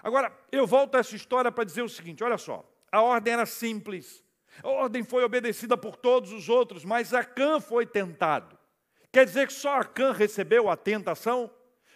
Agora, 0.00 0.32
eu 0.52 0.66
volto 0.68 0.94
a 0.94 1.00
essa 1.00 1.16
história 1.16 1.50
para 1.50 1.64
dizer 1.64 1.82
o 1.82 1.88
seguinte: 1.88 2.22
olha 2.22 2.38
só, 2.38 2.64
a 2.92 3.02
ordem 3.02 3.32
era 3.34 3.44
simples, 3.44 4.24
a 4.62 4.68
ordem 4.68 5.02
foi 5.02 5.24
obedecida 5.24 5.76
por 5.76 5.96
todos 5.96 6.32
os 6.32 6.48
outros, 6.48 6.84
mas 6.84 7.12
Acã 7.12 7.60
foi 7.60 7.84
tentado. 7.84 8.56
Quer 9.12 9.26
dizer 9.26 9.48
que 9.48 9.52
só 9.52 9.80
Acã 9.80 10.12
recebeu 10.12 10.70
a 10.70 10.76
tentação? 10.76 11.50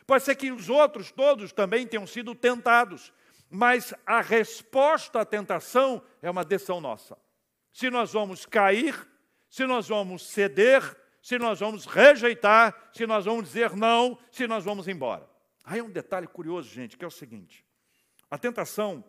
Pode 0.04 0.24
ser 0.24 0.34
que 0.34 0.50
os 0.50 0.68
outros 0.68 1.12
todos 1.12 1.52
também 1.52 1.86
tenham 1.86 2.06
sido 2.06 2.34
tentados, 2.34 3.12
mas 3.48 3.94
a 4.04 4.20
resposta 4.20 5.20
à 5.20 5.24
tentação 5.24 6.02
é 6.20 6.28
uma 6.28 6.44
decisão 6.44 6.80
nossa. 6.80 7.16
Se 7.72 7.88
nós 7.90 8.12
vamos 8.12 8.44
cair 8.44 9.13
se 9.54 9.66
nós 9.66 9.86
vamos 9.86 10.26
ceder, 10.26 10.82
se 11.22 11.38
nós 11.38 11.60
vamos 11.60 11.86
rejeitar, 11.86 12.90
se 12.92 13.06
nós 13.06 13.24
vamos 13.24 13.44
dizer 13.44 13.76
não, 13.76 14.18
se 14.28 14.48
nós 14.48 14.64
vamos 14.64 14.88
embora. 14.88 15.30
Aí 15.62 15.78
é 15.78 15.82
um 15.82 15.92
detalhe 15.92 16.26
curioso, 16.26 16.68
gente, 16.68 16.96
que 16.96 17.04
é 17.04 17.06
o 17.06 17.10
seguinte: 17.10 17.64
a 18.28 18.36
tentação, 18.36 19.04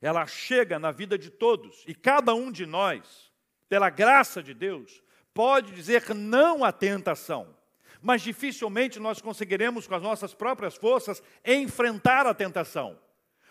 ela 0.00 0.24
chega 0.24 0.78
na 0.78 0.92
vida 0.92 1.18
de 1.18 1.30
todos, 1.30 1.82
e 1.84 1.96
cada 1.96 2.32
um 2.32 2.52
de 2.52 2.64
nós, 2.64 3.32
pela 3.68 3.90
graça 3.90 4.40
de 4.40 4.54
Deus, 4.54 5.02
pode 5.34 5.72
dizer 5.72 6.14
não 6.14 6.62
à 6.62 6.70
tentação. 6.70 7.56
mas 8.00 8.22
dificilmente 8.22 9.00
nós 9.00 9.20
conseguiremos, 9.20 9.88
com 9.88 9.96
as 9.96 10.02
nossas 10.02 10.32
próprias 10.32 10.76
forças, 10.76 11.20
enfrentar 11.44 12.24
a 12.24 12.34
tentação, 12.34 12.96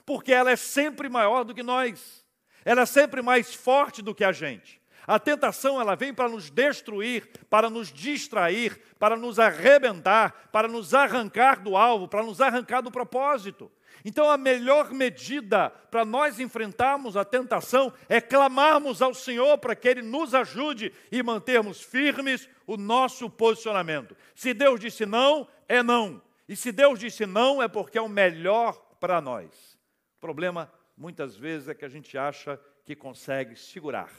porque 0.05 0.31
ela 0.31 0.49
é 0.49 0.55
sempre 0.55 1.09
maior 1.09 1.43
do 1.43 1.53
que 1.53 1.61
nós, 1.61 2.25
ela 2.63 2.83
é 2.83 2.85
sempre 2.85 3.21
mais 3.21 3.53
forte 3.53 4.01
do 4.01 4.15
que 4.15 4.23
a 4.23 4.31
gente. 4.31 4.81
A 5.05 5.19
tentação 5.19 5.79
ela 5.79 5.95
vem 5.95 6.13
para 6.13 6.29
nos 6.29 6.49
destruir, 6.49 7.29
para 7.49 7.69
nos 7.69 7.91
distrair, 7.91 8.81
para 8.97 9.17
nos 9.17 9.39
arrebentar, 9.39 10.49
para 10.51 10.67
nos 10.67 10.93
arrancar 10.93 11.61
do 11.61 11.75
alvo, 11.75 12.07
para 12.07 12.23
nos 12.23 12.39
arrancar 12.39 12.81
do 12.81 12.91
propósito. 12.91 13.71
Então, 14.05 14.29
a 14.29 14.37
melhor 14.37 14.91
medida 14.91 15.69
para 15.69 16.03
nós 16.03 16.39
enfrentarmos 16.39 17.15
a 17.15 17.23
tentação 17.23 17.93
é 18.09 18.19
clamarmos 18.19 19.01
ao 19.01 19.13
Senhor 19.13 19.57
para 19.57 19.75
que 19.75 19.87
Ele 19.87 20.01
nos 20.01 20.33
ajude 20.33 20.91
e 21.11 21.23
mantermos 21.23 21.81
firmes 21.81 22.49
o 22.67 22.75
nosso 22.75 23.29
posicionamento. 23.29 24.15
Se 24.35 24.53
Deus 24.53 24.79
disse 24.79 25.05
não, 25.05 25.47
é 25.69 25.81
não. 25.81 26.21
E 26.49 26.55
se 26.55 26.71
Deus 26.71 26.99
disse 26.99 27.25
não, 27.25 27.63
é 27.63 27.67
porque 27.67 27.97
é 27.97 28.01
o 28.01 28.09
melhor 28.09 28.73
para 28.99 29.21
nós. 29.21 29.77
O 30.17 30.19
problema, 30.19 30.71
muitas 30.97 31.35
vezes, 31.37 31.69
é 31.69 31.73
que 31.73 31.85
a 31.85 31.89
gente 31.89 32.17
acha 32.17 32.59
que 32.85 32.95
consegue 32.95 33.55
segurar, 33.55 34.11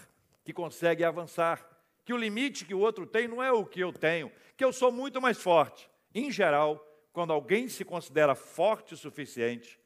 que 0.44 0.52
consegue 0.52 1.02
avançar, 1.02 1.66
que 2.04 2.12
o 2.12 2.16
limite 2.16 2.64
que 2.64 2.74
o 2.74 2.80
outro 2.80 3.06
tem 3.06 3.26
não 3.26 3.42
é 3.42 3.50
o 3.50 3.64
que 3.64 3.80
eu 3.80 3.92
tenho, 3.92 4.30
que 4.56 4.64
eu 4.64 4.72
sou 4.72 4.92
muito 4.92 5.20
mais 5.20 5.40
forte. 5.40 5.90
Em 6.14 6.30
geral, 6.30 6.84
quando 7.12 7.32
alguém 7.32 7.68
se 7.68 7.84
considera 7.84 8.34
forte 8.34 8.94
o 8.94 8.96
suficiente, 8.96 9.80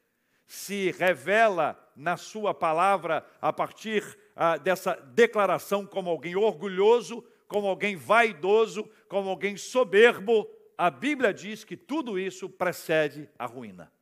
se 0.44 0.90
revela 0.92 1.78
na 1.94 2.16
sua 2.16 2.52
palavra 2.52 3.24
a 3.40 3.52
partir 3.52 4.18
ah, 4.34 4.56
dessa 4.56 4.94
declaração 4.94 5.86
como 5.86 6.10
alguém 6.10 6.34
orgulhoso, 6.34 7.22
como 7.46 7.68
alguém 7.68 7.96
vaidoso, 7.96 8.90
como 9.08 9.28
alguém 9.28 9.56
soberbo, 9.56 10.48
a 10.76 10.90
Bíblia 10.90 11.34
diz 11.34 11.64
que 11.64 11.76
tudo 11.76 12.18
isso 12.18 12.48
precede 12.48 13.28
a 13.38 13.46
ruína. 13.46 13.92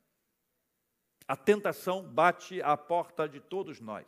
A 1.26 1.36
tentação 1.36 2.02
bate 2.02 2.62
à 2.62 2.76
porta 2.76 3.28
de 3.28 3.40
todos 3.40 3.80
nós, 3.80 4.06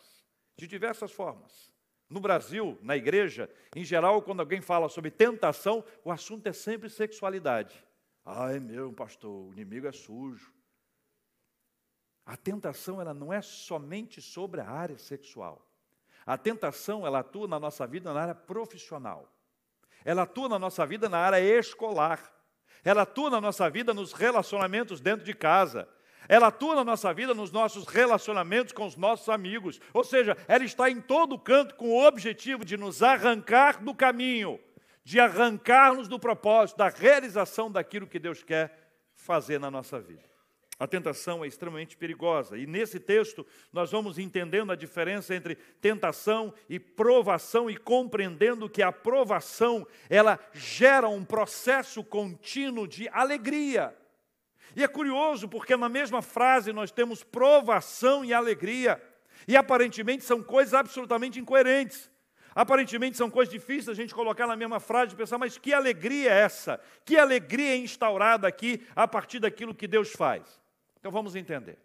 de 0.56 0.66
diversas 0.66 1.10
formas. 1.10 1.72
No 2.08 2.20
Brasil, 2.20 2.78
na 2.80 2.96
igreja, 2.96 3.50
em 3.76 3.84
geral, 3.84 4.22
quando 4.22 4.40
alguém 4.40 4.60
fala 4.60 4.88
sobre 4.88 5.10
tentação, 5.10 5.84
o 6.02 6.10
assunto 6.10 6.46
é 6.46 6.52
sempre 6.52 6.88
sexualidade. 6.88 7.84
Ai, 8.24 8.58
meu 8.58 8.92
pastor, 8.92 9.48
o 9.48 9.52
inimigo 9.52 9.86
é 9.86 9.92
sujo. 9.92 10.52
A 12.24 12.36
tentação 12.36 13.00
ela 13.00 13.14
não 13.14 13.32
é 13.32 13.40
somente 13.40 14.20
sobre 14.20 14.60
a 14.60 14.68
área 14.68 14.98
sexual. 14.98 15.66
A 16.26 16.36
tentação 16.36 17.06
ela 17.06 17.20
atua 17.20 17.48
na 17.48 17.58
nossa 17.58 17.86
vida 17.86 18.12
na 18.12 18.20
área 18.20 18.34
profissional. 18.34 19.32
Ela 20.04 20.22
atua 20.22 20.48
na 20.48 20.58
nossa 20.58 20.84
vida 20.86 21.08
na 21.08 21.18
área 21.18 21.40
escolar. 21.40 22.32
Ela 22.84 23.02
atua 23.02 23.30
na 23.30 23.40
nossa 23.40 23.68
vida 23.68 23.94
nos 23.94 24.12
relacionamentos 24.12 25.00
dentro 25.00 25.24
de 25.24 25.34
casa. 25.34 25.88
Ela 26.28 26.48
atua 26.48 26.76
na 26.76 26.84
nossa 26.84 27.12
vida 27.14 27.32
nos 27.32 27.50
nossos 27.50 27.86
relacionamentos 27.86 28.72
com 28.72 28.86
os 28.86 28.96
nossos 28.96 29.28
amigos. 29.28 29.80
Ou 29.94 30.04
seja, 30.04 30.36
ela 30.46 30.64
está 30.64 30.90
em 30.90 31.00
todo 31.00 31.38
canto 31.38 31.74
com 31.74 31.88
o 31.88 32.06
objetivo 32.06 32.64
de 32.64 32.76
nos 32.76 33.02
arrancar 33.02 33.82
do 33.82 33.94
caminho 33.94 34.60
de 35.08 35.18
arrancar-nos 35.18 36.06
do 36.06 36.18
propósito, 36.18 36.76
da 36.76 36.90
realização 36.90 37.72
daquilo 37.72 38.06
que 38.06 38.18
Deus 38.18 38.42
quer 38.42 38.92
fazer 39.14 39.58
na 39.58 39.70
nossa 39.70 39.98
vida. 39.98 40.28
A 40.78 40.86
tentação 40.86 41.42
é 41.42 41.48
extremamente 41.48 41.96
perigosa. 41.96 42.58
E 42.58 42.66
nesse 42.66 43.00
texto 43.00 43.46
nós 43.72 43.90
vamos 43.90 44.18
entendendo 44.18 44.70
a 44.70 44.76
diferença 44.76 45.34
entre 45.34 45.54
tentação 45.80 46.52
e 46.68 46.78
provação 46.78 47.70
e 47.70 47.76
compreendendo 47.78 48.68
que 48.68 48.82
a 48.82 48.92
provação, 48.92 49.86
ela 50.10 50.38
gera 50.52 51.08
um 51.08 51.24
processo 51.24 52.04
contínuo 52.04 52.86
de 52.86 53.08
alegria. 53.08 53.96
E 54.76 54.82
é 54.82 54.88
curioso 54.88 55.48
porque 55.48 55.76
na 55.76 55.88
mesma 55.88 56.22
frase 56.22 56.72
nós 56.72 56.90
temos 56.90 57.22
provação 57.22 58.24
e 58.24 58.32
alegria. 58.32 59.02
E 59.46 59.56
aparentemente 59.56 60.24
são 60.24 60.42
coisas 60.42 60.74
absolutamente 60.74 61.40
incoerentes. 61.40 62.10
Aparentemente 62.54 63.16
são 63.16 63.30
coisas 63.30 63.52
difíceis 63.52 63.88
a 63.88 63.94
gente 63.94 64.14
colocar 64.14 64.46
na 64.46 64.56
mesma 64.56 64.80
frase 64.80 65.14
e 65.14 65.16
pensar, 65.16 65.38
mas 65.38 65.56
que 65.56 65.72
alegria 65.72 66.30
é 66.30 66.40
essa? 66.40 66.80
Que 67.04 67.16
alegria 67.16 67.74
é 67.74 67.76
instaurada 67.76 68.48
aqui 68.48 68.84
a 68.96 69.06
partir 69.06 69.38
daquilo 69.38 69.74
que 69.74 69.86
Deus 69.86 70.10
faz? 70.10 70.60
Então 70.98 71.12
vamos 71.12 71.36
entender. 71.36 71.78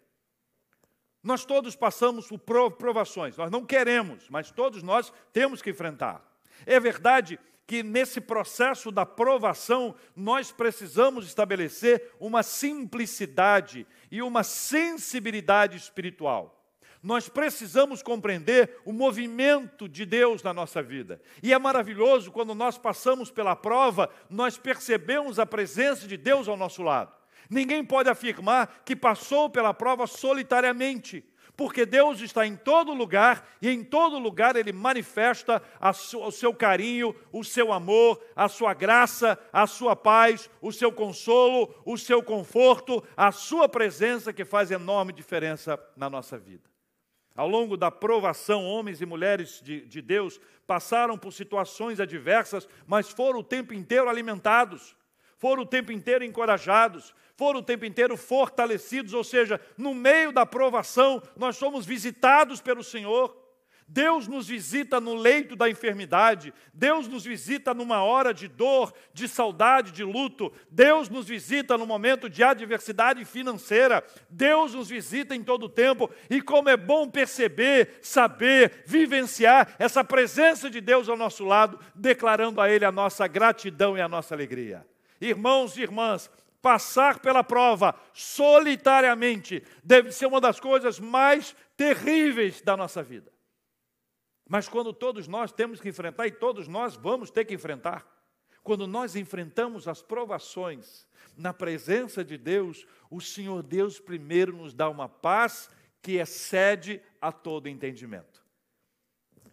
Nós 1.22 1.44
todos 1.44 1.76
passamos 1.76 2.26
por 2.28 2.72
provações, 2.72 3.36
nós 3.36 3.50
não 3.50 3.64
queremos, 3.64 4.28
mas 4.28 4.50
todos 4.50 4.82
nós 4.82 5.12
temos 5.32 5.62
que 5.62 5.70
enfrentar. 5.70 6.22
É 6.66 6.78
verdade 6.78 7.38
que 7.38 7.53
nesse 7.82 8.20
processo 8.20 8.90
da 8.90 9.06
provação 9.06 9.94
nós 10.14 10.52
precisamos 10.52 11.26
estabelecer 11.26 12.12
uma 12.20 12.42
simplicidade 12.42 13.86
e 14.10 14.20
uma 14.22 14.42
sensibilidade 14.42 15.76
espiritual 15.76 16.64
nós 17.04 17.28
precisamos 17.28 18.02
compreender 18.02 18.80
o 18.82 18.90
movimento 18.90 19.86
de 19.86 20.06
Deus 20.06 20.42
na 20.42 20.54
nossa 20.54 20.82
vida. 20.82 21.20
E 21.42 21.52
é 21.52 21.58
maravilhoso 21.58 22.32
quando 22.32 22.54
nós 22.54 22.78
passamos 22.78 23.30
pela 23.30 23.54
prova, 23.54 24.08
nós 24.30 24.56
percebemos 24.56 25.38
a 25.38 25.44
presença 25.44 26.08
de 26.08 26.16
Deus 26.16 26.48
ao 26.48 26.56
nosso 26.56 26.82
lado. 26.82 27.12
Ninguém 27.50 27.84
pode 27.84 28.08
afirmar 28.08 28.82
que 28.86 28.96
passou 28.96 29.50
pela 29.50 29.74
prova 29.74 30.06
solitariamente, 30.06 31.22
porque 31.56 31.86
Deus 31.86 32.20
está 32.20 32.46
em 32.46 32.56
todo 32.56 32.92
lugar 32.92 33.48
e 33.62 33.68
em 33.68 33.84
todo 33.84 34.18
lugar 34.18 34.56
Ele 34.56 34.72
manifesta 34.72 35.62
o 35.80 36.30
seu 36.30 36.52
carinho, 36.52 37.14
o 37.32 37.44
seu 37.44 37.72
amor, 37.72 38.20
a 38.34 38.48
sua 38.48 38.74
graça, 38.74 39.38
a 39.52 39.66
sua 39.66 39.94
paz, 39.94 40.50
o 40.60 40.72
seu 40.72 40.90
consolo, 40.90 41.74
o 41.84 41.96
seu 41.96 42.22
conforto, 42.22 43.02
a 43.16 43.30
sua 43.30 43.68
presença 43.68 44.32
que 44.32 44.44
faz 44.44 44.70
enorme 44.70 45.12
diferença 45.12 45.78
na 45.96 46.10
nossa 46.10 46.36
vida. 46.36 46.74
Ao 47.36 47.48
longo 47.48 47.76
da 47.76 47.90
provação, 47.90 48.64
homens 48.64 49.00
e 49.00 49.06
mulheres 49.06 49.60
de, 49.62 49.80
de, 49.86 50.00
Deus 50.00 50.40
passaram 50.66 51.18
por 51.18 51.32
situações 51.32 51.98
adversas, 51.98 52.68
mas 52.86 53.10
foram 53.10 53.40
o 53.40 53.44
tempo 53.44 53.74
inteiro 53.74 54.08
alimentados, 54.08 54.96
foram 55.36 55.64
o 55.64 55.66
tempo 55.66 55.90
inteiro 55.90 56.24
encorajados, 56.24 57.12
foram 57.36 57.60
o 57.60 57.62
tempo 57.62 57.84
inteiro 57.84 58.16
fortalecidos, 58.16 59.12
ou 59.12 59.24
seja, 59.24 59.60
no 59.76 59.94
meio 59.94 60.32
da 60.32 60.46
provação, 60.46 61.22
nós 61.36 61.56
somos 61.56 61.84
visitados 61.84 62.60
pelo 62.60 62.82
Senhor. 62.82 63.44
Deus 63.86 64.26
nos 64.26 64.48
visita 64.48 64.98
no 64.98 65.14
leito 65.14 65.54
da 65.54 65.68
enfermidade, 65.68 66.54
Deus 66.72 67.06
nos 67.06 67.22
visita 67.22 67.74
numa 67.74 68.02
hora 68.02 68.32
de 68.32 68.48
dor, 68.48 68.94
de 69.12 69.28
saudade, 69.28 69.92
de 69.92 70.02
luto, 70.02 70.50
Deus 70.70 71.10
nos 71.10 71.26
visita 71.26 71.76
no 71.76 71.86
momento 71.86 72.30
de 72.30 72.42
adversidade 72.42 73.24
financeira, 73.26 74.02
Deus 74.30 74.72
nos 74.72 74.88
visita 74.88 75.34
em 75.34 75.44
todo 75.44 75.64
o 75.64 75.68
tempo, 75.68 76.10
e 76.30 76.40
como 76.40 76.70
é 76.70 76.78
bom 76.78 77.10
perceber, 77.10 77.98
saber, 78.00 78.84
vivenciar 78.86 79.74
essa 79.78 80.02
presença 80.02 80.70
de 80.70 80.80
Deus 80.80 81.06
ao 81.06 81.16
nosso 81.16 81.44
lado, 81.44 81.78
declarando 81.94 82.62
a 82.62 82.70
Ele 82.70 82.86
a 82.86 82.92
nossa 82.92 83.26
gratidão 83.26 83.98
e 83.98 84.00
a 84.00 84.08
nossa 84.08 84.34
alegria. 84.34 84.86
Irmãos 85.20 85.76
e 85.76 85.82
irmãs, 85.82 86.30
passar 86.64 87.18
pela 87.18 87.44
prova 87.44 87.94
solitariamente 88.14 89.62
deve 89.84 90.10
ser 90.10 90.24
uma 90.24 90.40
das 90.40 90.58
coisas 90.58 90.98
mais 90.98 91.54
terríveis 91.76 92.62
da 92.62 92.74
nossa 92.74 93.02
vida. 93.02 93.30
Mas 94.48 94.66
quando 94.66 94.90
todos 94.90 95.28
nós 95.28 95.52
temos 95.52 95.78
que 95.78 95.90
enfrentar, 95.90 96.26
e 96.26 96.32
todos 96.32 96.66
nós 96.66 96.96
vamos 96.96 97.30
ter 97.30 97.44
que 97.44 97.52
enfrentar, 97.52 98.06
quando 98.62 98.86
nós 98.86 99.14
enfrentamos 99.14 99.86
as 99.86 100.00
provações 100.00 101.06
na 101.36 101.52
presença 101.52 102.24
de 102.24 102.38
Deus, 102.38 102.86
o 103.10 103.20
Senhor 103.20 103.62
Deus 103.62 104.00
primeiro 104.00 104.56
nos 104.56 104.72
dá 104.72 104.88
uma 104.88 105.06
paz 105.06 105.68
que 106.00 106.12
excede 106.12 106.98
a 107.20 107.30
todo 107.30 107.68
entendimento. 107.68 108.42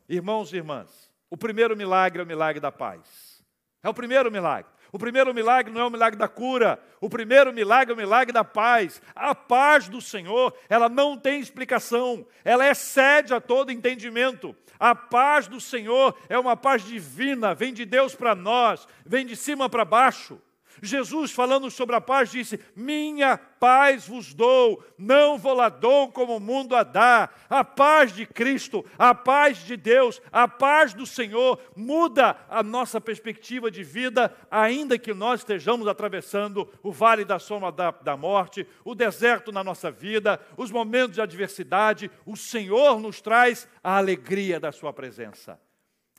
Irmãos 0.08 0.54
e 0.54 0.56
irmãs, 0.56 1.12
o 1.30 1.36
primeiro 1.36 1.76
milagre 1.76 2.22
é 2.22 2.24
o 2.24 2.28
milagre 2.28 2.62
da 2.62 2.72
paz. 2.72 3.44
É 3.84 3.90
o 3.90 3.94
primeiro 3.94 4.32
milagre. 4.32 4.72
O 4.92 5.00
primeiro 5.00 5.34
milagre 5.34 5.72
não 5.74 5.82
é 5.82 5.86
o 5.86 5.90
milagre 5.90 6.20
da 6.20 6.28
cura, 6.28 6.78
o 7.00 7.10
primeiro 7.10 7.54
milagre 7.54 7.94
é 7.94 7.96
o 7.96 7.98
milagre 7.98 8.34
da 8.34 8.44
paz. 8.44 9.02
A 9.16 9.34
paz 9.34 9.88
do 9.88 10.02
Senhor, 10.02 10.54
ela 10.68 10.90
não 10.90 11.18
tem 11.18 11.40
explicação, 11.40 12.26
ela 12.44 12.70
excede 12.70 13.34
a 13.34 13.40
todo 13.40 13.72
entendimento. 13.72 14.56
A 14.78 14.94
paz 14.94 15.48
do 15.48 15.62
Senhor 15.62 16.18
é 16.28 16.38
uma 16.38 16.58
paz 16.58 16.84
divina, 16.84 17.54
vem 17.54 17.74
de 17.74 17.86
Deus 17.86 18.16
para 18.16 18.36
nós, 18.36 18.88
vem 19.06 19.26
de 19.26 19.36
cima 19.36 19.70
para 19.70 19.86
baixo. 19.86 20.42
Jesus, 20.82 21.32
falando 21.32 21.70
sobre 21.70 21.96
a 21.96 22.02
paz, 22.02 22.32
disse: 22.32 22.60
Minha 22.76 23.38
paz 23.38 24.08
vos 24.08 24.34
dou, 24.34 24.84
não 24.98 25.38
vou 25.38 25.54
lá 25.54 25.70
dou 25.70 26.12
como 26.12 26.38
o 26.38 26.40
mundo 26.40 26.76
a 26.76 26.84
dá. 26.84 27.30
A 27.50 27.64
paz 27.64 28.14
de 28.14 28.26
Cristo, 28.26 28.86
a 28.98 29.14
paz 29.14 29.60
de 29.60 29.76
Deus, 29.76 30.22
a 30.32 30.48
paz 30.48 30.94
do 30.94 31.06
Senhor 31.06 31.60
muda 31.76 32.38
a 32.50 32.64
nossa 32.64 33.02
perspectiva 33.02 33.70
de 33.70 33.84
vida, 33.84 34.36
ainda 34.50 34.98
que 34.98 35.14
nós 35.14 35.42
estejamos 35.42 35.88
atravessando 35.88 36.68
o 36.82 36.92
vale 36.92 37.26
da 37.26 37.40
sombra 37.40 37.72
da, 37.72 37.92
da 37.92 38.18
morte, 38.18 38.66
o 38.86 38.96
deserto 38.96 39.52
na 39.52 39.64
nossa 39.64 39.92
vida, 39.92 40.40
os 40.56 40.72
momentos 40.72 41.16
de 41.16 41.22
adversidade. 41.22 42.10
O 42.26 42.36
Senhor 42.36 43.00
nos 43.00 43.22
traz 43.22 43.68
a 43.84 43.98
alegria 43.98 44.60
da 44.60 44.72
Sua 44.72 44.94
presença. 44.94 45.60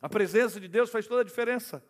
A 0.00 0.08
presença 0.08 0.60
de 0.60 0.68
Deus 0.68 0.90
faz 0.90 1.06
toda 1.06 1.20
a 1.20 1.24
diferença. 1.24 1.82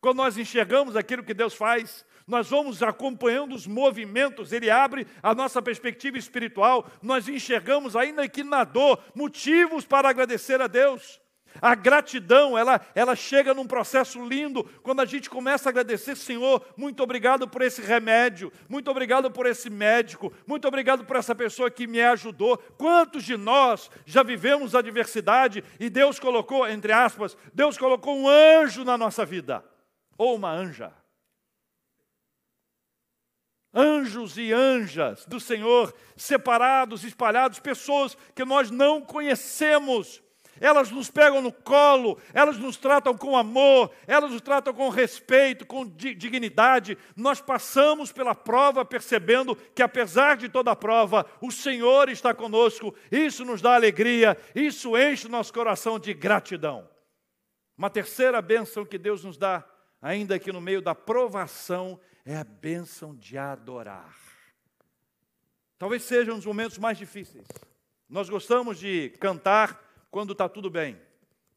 Quando 0.00 0.16
nós 0.16 0.38
enxergamos 0.38 0.96
aquilo 0.96 1.22
que 1.22 1.34
Deus 1.34 1.54
faz, 1.54 2.06
nós 2.26 2.48
vamos 2.48 2.82
acompanhando 2.82 3.54
os 3.54 3.66
movimentos, 3.66 4.52
ele 4.52 4.70
abre 4.70 5.06
a 5.22 5.34
nossa 5.34 5.60
perspectiva 5.60 6.18
espiritual, 6.18 6.86
nós 7.02 7.28
enxergamos, 7.28 7.96
ainda 7.96 8.28
que 8.28 8.44
na 8.44 8.64
dor, 8.64 9.02
motivos 9.14 9.84
para 9.84 10.08
agradecer 10.08 10.60
a 10.60 10.66
Deus. 10.66 11.20
A 11.60 11.74
gratidão, 11.74 12.56
ela, 12.56 12.80
ela 12.94 13.16
chega 13.16 13.52
num 13.52 13.66
processo 13.66 14.24
lindo 14.24 14.64
quando 14.82 15.00
a 15.00 15.04
gente 15.04 15.28
começa 15.28 15.68
a 15.68 15.70
agradecer, 15.70 16.16
Senhor, 16.16 16.64
muito 16.76 17.02
obrigado 17.02 17.48
por 17.48 17.62
esse 17.62 17.82
remédio, 17.82 18.52
muito 18.68 18.90
obrigado 18.90 19.30
por 19.30 19.46
esse 19.46 19.68
médico, 19.68 20.32
muito 20.46 20.68
obrigado 20.68 21.04
por 21.04 21.16
essa 21.16 21.34
pessoa 21.34 21.70
que 21.70 21.86
me 21.86 22.00
ajudou. 22.00 22.56
Quantos 22.78 23.24
de 23.24 23.36
nós 23.36 23.90
já 24.06 24.22
vivemos 24.22 24.74
adversidade 24.74 25.64
e 25.78 25.90
Deus 25.90 26.20
colocou, 26.20 26.68
entre 26.68 26.92
aspas, 26.92 27.36
Deus 27.52 27.76
colocou 27.76 28.16
um 28.16 28.28
anjo 28.28 28.84
na 28.84 28.96
nossa 28.96 29.24
vida, 29.24 29.64
ou 30.16 30.36
uma 30.36 30.52
anja 30.52 30.99
anjos 33.74 34.36
e 34.36 34.52
anjas 34.52 35.24
do 35.26 35.38
Senhor, 35.40 35.94
separados, 36.16 37.04
espalhados, 37.04 37.60
pessoas 37.60 38.16
que 38.34 38.44
nós 38.44 38.70
não 38.70 39.00
conhecemos. 39.00 40.22
Elas 40.60 40.90
nos 40.90 41.10
pegam 41.10 41.40
no 41.40 41.50
colo, 41.50 42.20
elas 42.34 42.58
nos 42.58 42.76
tratam 42.76 43.16
com 43.16 43.34
amor, 43.34 43.90
elas 44.06 44.30
nos 44.30 44.42
tratam 44.42 44.74
com 44.74 44.90
respeito, 44.90 45.64
com 45.64 45.86
dignidade. 45.86 46.98
Nós 47.16 47.40
passamos 47.40 48.12
pela 48.12 48.34
prova 48.34 48.84
percebendo 48.84 49.56
que, 49.56 49.82
apesar 49.82 50.36
de 50.36 50.50
toda 50.50 50.70
a 50.70 50.76
prova, 50.76 51.24
o 51.40 51.50
Senhor 51.50 52.10
está 52.10 52.34
conosco. 52.34 52.94
Isso 53.10 53.42
nos 53.42 53.62
dá 53.62 53.74
alegria, 53.74 54.36
isso 54.54 54.98
enche 54.98 55.26
o 55.26 55.30
nosso 55.30 55.50
coração 55.50 55.98
de 55.98 56.12
gratidão. 56.12 56.86
Uma 57.78 57.88
terceira 57.88 58.42
bênção 58.42 58.84
que 58.84 58.98
Deus 58.98 59.24
nos 59.24 59.38
dá, 59.38 59.64
ainda 60.02 60.38
que 60.38 60.52
no 60.52 60.60
meio 60.60 60.82
da 60.82 60.94
provação, 60.94 61.98
é 62.24 62.36
a 62.36 62.44
bênção 62.44 63.14
de 63.14 63.36
adorar. 63.38 64.14
Talvez 65.78 66.02
sejam 66.02 66.36
os 66.36 66.44
momentos 66.44 66.78
mais 66.78 66.98
difíceis. 66.98 67.46
Nós 68.08 68.28
gostamos 68.28 68.78
de 68.78 69.10
cantar 69.20 69.80
quando 70.10 70.32
está 70.32 70.48
tudo 70.48 70.68
bem. 70.68 71.00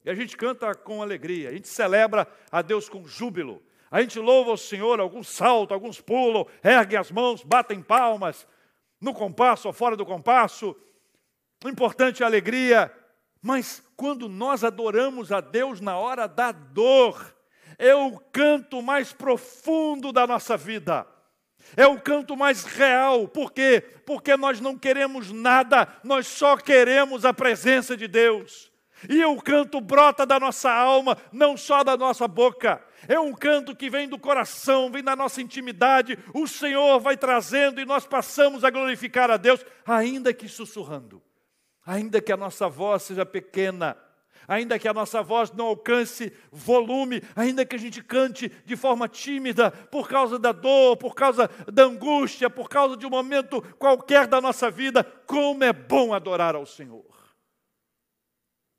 E 0.06 0.10
a 0.10 0.16
gente 0.16 0.38
canta 0.38 0.74
com 0.76 1.02
alegria, 1.02 1.50
a 1.50 1.54
gente 1.54 1.68
celebra 1.68 2.28
a 2.52 2.62
Deus 2.62 2.88
com 2.88 3.08
júbilo. 3.08 3.62
A 3.90 4.02
gente 4.02 4.20
louva 4.20 4.52
o 4.52 4.58
Senhor, 4.58 5.00
alguns 5.00 5.28
saltam, 5.28 5.76
alguns 5.76 6.02
pulam, 6.02 6.48
ergue 6.64 6.98
as 6.98 7.12
mãos, 7.12 7.44
batem 7.44 7.82
palmas, 7.82 8.48
no 9.00 9.14
compasso 9.14 9.68
ou 9.68 9.74
fora 9.74 9.96
do 9.96 10.06
compasso. 10.06 10.76
O 11.64 11.70
importante 11.70 12.24
é 12.24 12.26
a 12.26 12.28
alegria, 12.28 12.92
mas 13.42 13.84
quando 13.96 14.28
nós 14.28 14.64
adoramos 14.64 15.32
a 15.32 15.42
Deus 15.42 15.80
na 15.80 15.98
hora 15.98 16.28
da 16.28 16.52
dor, 16.52 17.36
é 17.78 17.96
o 17.96 18.18
canto 18.32 18.82
mais 18.82 19.14
profundo 19.14 20.12
da 20.12 20.26
nossa 20.28 20.58
vida. 20.58 21.08
É 21.76 21.88
o 21.88 22.00
canto 22.00 22.36
mais 22.36 22.64
real. 22.64 23.28
Por 23.28 23.52
quê? 23.52 23.84
Porque 24.06 24.36
nós 24.36 24.60
não 24.60 24.78
queremos 24.78 25.32
nada, 25.32 25.88
nós 26.04 26.28
só 26.28 26.58
queremos 26.58 27.26
a 27.26 27.34
presença 27.34 27.96
de 27.96 28.08
Deus. 28.08 28.72
E 29.10 29.24
o 29.26 29.42
canto 29.42 29.82
brota 29.82 30.26
da 30.26 30.40
nossa 30.40 30.72
alma, 30.72 31.18
não 31.32 31.58
só 31.58 31.84
da 31.84 31.98
nossa 31.98 32.28
boca. 32.28 32.82
É 33.08 33.20
um 33.20 33.34
canto 33.34 33.76
que 33.76 33.90
vem 33.90 34.08
do 34.08 34.18
coração, 34.18 34.90
vem 34.90 35.04
da 35.04 35.16
nossa 35.16 35.42
intimidade. 35.42 36.18
O 36.34 36.48
Senhor 36.48 37.00
vai 37.00 37.18
trazendo 37.18 37.82
e 37.82 37.86
nós 37.86 38.08
passamos 38.08 38.64
a 38.64 38.70
glorificar 38.70 39.30
a 39.30 39.38
Deus, 39.38 39.66
ainda 39.86 40.34
que 40.34 40.48
sussurrando, 40.48 41.22
ainda 41.86 42.22
que 42.22 42.32
a 42.32 42.38
nossa 42.38 42.70
voz 42.70 43.04
seja 43.04 43.26
pequena, 43.26 43.98
ainda 44.48 44.78
que 44.80 44.88
a 44.88 44.94
nossa 44.94 45.22
voz 45.22 45.52
não 45.52 45.68
alcance 45.68 46.32
volume, 46.52 47.22
ainda 47.36 47.66
que 47.66 47.76
a 47.76 47.80
gente 47.80 48.04
cante 48.04 48.50
de 48.66 48.76
forma 48.76 49.08
tímida, 49.08 49.72
por 49.72 50.08
causa 50.08 50.38
da 50.40 50.52
dor, 50.52 50.98
por 50.98 51.16
causa 51.16 51.50
da 51.72 51.84
angústia, 51.84 52.50
por 52.50 52.70
causa 52.70 52.98
de 52.98 53.06
um 53.06 53.10
momento 53.10 53.62
qualquer 53.78 54.28
da 54.28 54.42
nossa 54.42 54.70
vida, 54.70 55.04
como 55.04 55.64
é 55.64 55.74
bom 55.74 56.14
adorar 56.14 56.56
ao 56.56 56.66
Senhor. 56.66 57.04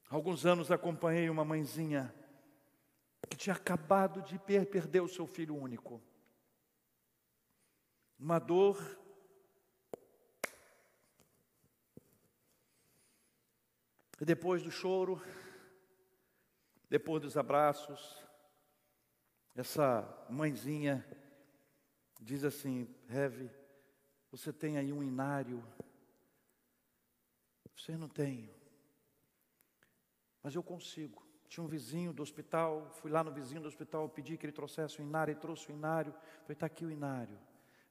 alguns 0.09 0.47
anos 0.47 0.71
acompanhei 0.71 1.29
uma 1.29 1.45
mãezinha 1.45 2.15
que 3.29 3.37
tinha 3.37 3.57
acabado 3.57 4.23
de 4.23 4.39
perder 4.39 5.01
o 5.01 5.09
seu 5.09 5.27
filho 5.27 5.57
único. 5.57 6.01
Uma 8.19 8.39
dor 8.39 8.79
E 14.21 14.25
depois 14.25 14.63
do 14.63 14.71
choro, 14.71 15.21
depois 16.95 17.21
dos 17.21 17.37
abraços, 17.37 18.25
essa 19.53 20.07
mãezinha 20.31 21.05
diz 22.21 22.45
assim: 22.45 22.89
Heve, 23.09 23.51
você 24.31 24.53
tem 24.53 24.79
aí 24.79 24.93
um 24.93 25.03
inário? 25.03 25.61
Você 27.75 27.97
não 27.97 28.09
tem, 28.09 28.49
mas 30.41 30.55
eu 30.55 30.63
consigo. 30.63 31.27
Tinha 31.49 31.65
um 31.65 31.69
vizinho 31.69 32.13
do 32.13 32.23
hospital, 32.23 32.89
fui 32.93 33.11
lá 33.11 33.25
no 33.25 33.33
vizinho 33.33 33.63
do 33.63 33.67
hospital, 33.67 34.09
pedi 34.09 34.39
que 34.39 34.47
ele 34.47 34.53
trouxesse 34.53 35.01
o 35.01 35.03
inário, 35.03 35.33
ele 35.33 35.41
trouxe 35.41 35.73
o 35.73 35.75
inário, 35.75 36.13
falei, 36.13 36.53
está 36.53 36.67
aqui 36.67 36.85
o 36.85 36.93
inário. 36.93 37.37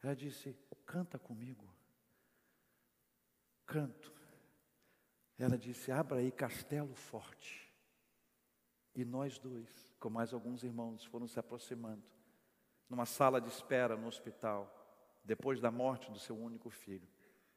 Ela 0.01 0.15
disse, 0.15 0.57
canta 0.85 1.19
comigo. 1.19 1.67
Canto. 3.65 4.13
Ela 5.37 5.57
disse, 5.57 5.91
abra 5.91 6.19
aí 6.19 6.31
Castelo 6.31 6.95
Forte. 6.95 7.62
E 8.95 9.03
nós 9.03 9.39
dois, 9.39 9.69
com 9.99 10.09
mais 10.09 10.33
alguns 10.33 10.63
irmãos, 10.63 11.03
foram 11.05 11.27
se 11.27 11.39
aproximando, 11.39 12.03
numa 12.89 13.05
sala 13.05 13.41
de 13.41 13.49
espera 13.49 13.95
no 13.97 14.07
hospital, 14.07 14.71
depois 15.23 15.59
da 15.59 15.71
morte 15.71 16.11
do 16.11 16.19
seu 16.19 16.37
único 16.37 16.69
filho. 16.69 17.07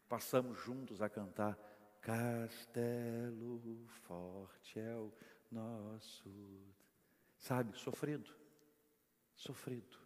Passamos 0.09 0.59
juntos 0.59 1.03
a 1.03 1.09
cantar: 1.09 1.59
Castelo 2.01 3.87
forte 4.07 4.79
é 4.79 4.95
o 4.95 5.13
nosso. 5.51 6.31
Sabe, 7.37 7.77
sofrido, 7.77 8.35
sofrido. 9.35 9.99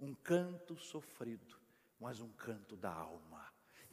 Um 0.00 0.14
canto 0.14 0.76
sofrido, 0.76 1.56
mas 2.00 2.20
um 2.20 2.30
canto 2.32 2.76
da 2.76 2.92
alma. 2.92 3.41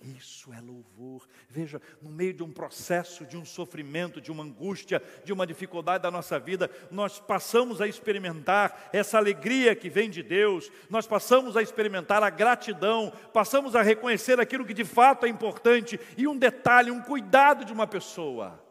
Isso 0.01 0.53
é 0.53 0.61
louvor. 0.61 1.27
Veja, 1.49 1.81
no 2.01 2.09
meio 2.09 2.33
de 2.33 2.41
um 2.41 2.51
processo, 2.51 3.25
de 3.25 3.35
um 3.35 3.43
sofrimento, 3.43 4.21
de 4.21 4.31
uma 4.31 4.43
angústia, 4.43 5.03
de 5.25 5.33
uma 5.33 5.45
dificuldade 5.45 6.03
da 6.03 6.09
nossa 6.09 6.39
vida, 6.39 6.71
nós 6.89 7.19
passamos 7.19 7.81
a 7.81 7.87
experimentar 7.87 8.89
essa 8.93 9.17
alegria 9.17 9.75
que 9.75 9.89
vem 9.89 10.09
de 10.09 10.23
Deus, 10.23 10.71
nós 10.89 11.05
passamos 11.05 11.57
a 11.57 11.61
experimentar 11.61 12.23
a 12.23 12.29
gratidão, 12.29 13.11
passamos 13.33 13.75
a 13.75 13.81
reconhecer 13.81 14.39
aquilo 14.39 14.65
que 14.65 14.73
de 14.73 14.85
fato 14.85 15.25
é 15.25 15.29
importante 15.29 15.99
e 16.17 16.27
um 16.27 16.37
detalhe, 16.37 16.91
um 16.91 17.01
cuidado 17.01 17.65
de 17.65 17.73
uma 17.73 17.85
pessoa. 17.85 18.63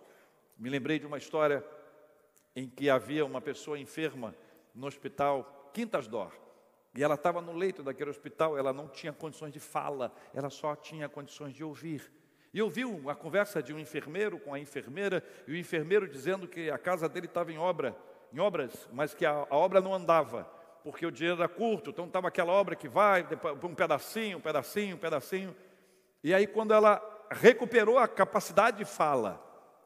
Me 0.58 0.70
lembrei 0.70 0.98
de 0.98 1.06
uma 1.06 1.18
história 1.18 1.62
em 2.56 2.68
que 2.68 2.88
havia 2.88 3.24
uma 3.24 3.40
pessoa 3.40 3.78
enferma 3.78 4.34
no 4.74 4.86
hospital 4.86 5.70
Quintas 5.74 6.08
Dor. 6.08 6.32
E 6.98 7.04
ela 7.04 7.14
estava 7.14 7.40
no 7.40 7.52
leito 7.52 7.80
daquele 7.80 8.10
hospital, 8.10 8.58
ela 8.58 8.72
não 8.72 8.88
tinha 8.88 9.12
condições 9.12 9.52
de 9.52 9.60
fala, 9.60 10.12
ela 10.34 10.50
só 10.50 10.74
tinha 10.74 11.08
condições 11.08 11.54
de 11.54 11.62
ouvir. 11.62 12.10
E 12.52 12.60
ouviu 12.60 13.08
a 13.08 13.14
conversa 13.14 13.62
de 13.62 13.72
um 13.72 13.78
enfermeiro 13.78 14.36
com 14.40 14.52
a 14.52 14.58
enfermeira, 14.58 15.22
e 15.46 15.52
o 15.52 15.56
enfermeiro 15.56 16.08
dizendo 16.08 16.48
que 16.48 16.68
a 16.68 16.76
casa 16.76 17.08
dele 17.08 17.26
estava 17.26 17.52
em 17.52 17.56
obra, 17.56 17.96
em 18.32 18.40
obras, 18.40 18.88
mas 18.92 19.14
que 19.14 19.24
a, 19.24 19.30
a 19.30 19.56
obra 19.56 19.80
não 19.80 19.94
andava, 19.94 20.42
porque 20.82 21.06
o 21.06 21.12
dinheiro 21.12 21.38
era 21.38 21.48
curto, 21.48 21.90
então 21.90 22.04
estava 22.06 22.26
aquela 22.26 22.50
obra 22.52 22.74
que 22.74 22.88
vai, 22.88 23.24
um 23.62 23.76
pedacinho, 23.76 24.38
um 24.38 24.40
pedacinho, 24.40 24.96
um 24.96 24.98
pedacinho. 24.98 25.54
E 26.24 26.34
aí, 26.34 26.48
quando 26.48 26.74
ela 26.74 27.00
recuperou 27.30 27.96
a 27.96 28.08
capacidade 28.08 28.78
de 28.78 28.84
fala, 28.84 29.40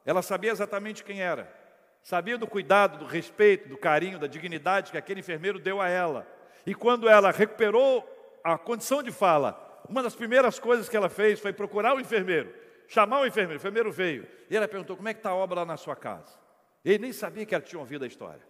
ela 0.06 0.22
sabia 0.22 0.50
exatamente 0.50 1.04
quem 1.04 1.20
era, 1.20 1.54
sabia 2.00 2.38
do 2.38 2.46
cuidado, 2.46 2.96
do 2.96 3.04
respeito, 3.04 3.68
do 3.68 3.76
carinho, 3.76 4.18
da 4.18 4.26
dignidade 4.26 4.90
que 4.90 4.96
aquele 4.96 5.20
enfermeiro 5.20 5.58
deu 5.58 5.78
a 5.78 5.90
ela. 5.90 6.40
E 6.66 6.74
quando 6.74 7.08
ela 7.08 7.30
recuperou 7.30 8.08
a 8.44 8.56
condição 8.56 9.02
de 9.02 9.10
fala, 9.10 9.82
uma 9.88 10.02
das 10.02 10.14
primeiras 10.14 10.58
coisas 10.58 10.88
que 10.88 10.96
ela 10.96 11.08
fez 11.08 11.40
foi 11.40 11.52
procurar 11.52 11.94
o 11.94 12.00
enfermeiro, 12.00 12.54
chamar 12.88 13.20
o 13.20 13.26
enfermeiro. 13.26 13.58
O 13.58 13.60
enfermeiro 13.60 13.92
veio 13.92 14.26
e 14.48 14.56
ela 14.56 14.68
perguntou: 14.68 14.96
Como 14.96 15.08
é 15.08 15.14
que 15.14 15.20
está 15.20 15.30
a 15.30 15.34
obra 15.34 15.60
lá 15.60 15.66
na 15.66 15.76
sua 15.76 15.96
casa? 15.96 16.38
Ele 16.84 16.98
nem 16.98 17.12
sabia 17.12 17.46
que 17.46 17.54
ela 17.54 17.62
tinha 17.62 17.80
ouvido 17.80 18.04
a 18.04 18.08
história. 18.08 18.42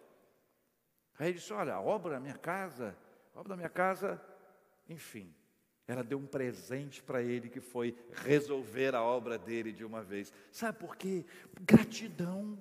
Aí 1.18 1.28
ele 1.28 1.38
disse: 1.38 1.52
Olha, 1.52 1.74
a 1.74 1.80
obra 1.80 2.12
da 2.12 2.20
minha 2.20 2.36
casa, 2.36 2.96
a 3.34 3.40
obra 3.40 3.50
da 3.50 3.56
minha 3.56 3.68
casa, 3.68 4.20
enfim. 4.88 5.34
Ela 5.86 6.04
deu 6.04 6.18
um 6.18 6.26
presente 6.26 7.02
para 7.02 7.22
ele 7.22 7.48
que 7.48 7.60
foi 7.60 7.96
resolver 8.24 8.94
a 8.94 9.02
obra 9.02 9.36
dele 9.36 9.72
de 9.72 9.84
uma 9.84 10.02
vez. 10.02 10.32
Sabe 10.50 10.78
por 10.78 10.96
quê? 10.96 11.24
Gratidão. 11.60 12.56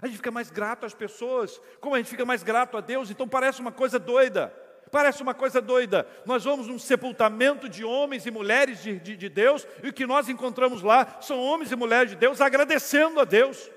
A 0.00 0.06
gente 0.06 0.16
fica 0.16 0.30
mais 0.30 0.50
grato 0.50 0.86
às 0.86 0.94
pessoas, 0.94 1.60
como 1.80 1.94
a 1.94 1.98
gente 1.98 2.10
fica 2.10 2.24
mais 2.24 2.42
grato 2.42 2.76
a 2.76 2.80
Deus, 2.80 3.10
então 3.10 3.28
parece 3.28 3.60
uma 3.60 3.72
coisa 3.72 3.98
doida. 3.98 4.48
Parece 4.90 5.22
uma 5.22 5.34
coisa 5.34 5.60
doida. 5.60 6.06
Nós 6.26 6.44
vamos 6.44 6.66
num 6.66 6.78
sepultamento 6.78 7.68
de 7.68 7.84
homens 7.84 8.26
e 8.26 8.30
mulheres 8.30 8.82
de, 8.82 8.98
de, 8.98 9.16
de 9.16 9.28
Deus, 9.28 9.66
e 9.82 9.88
o 9.88 9.92
que 9.92 10.06
nós 10.06 10.28
encontramos 10.28 10.82
lá 10.82 11.18
são 11.20 11.38
homens 11.38 11.70
e 11.70 11.76
mulheres 11.76 12.10
de 12.10 12.16
Deus 12.16 12.40
agradecendo 12.40 13.20
a 13.20 13.24
Deus. 13.24 13.70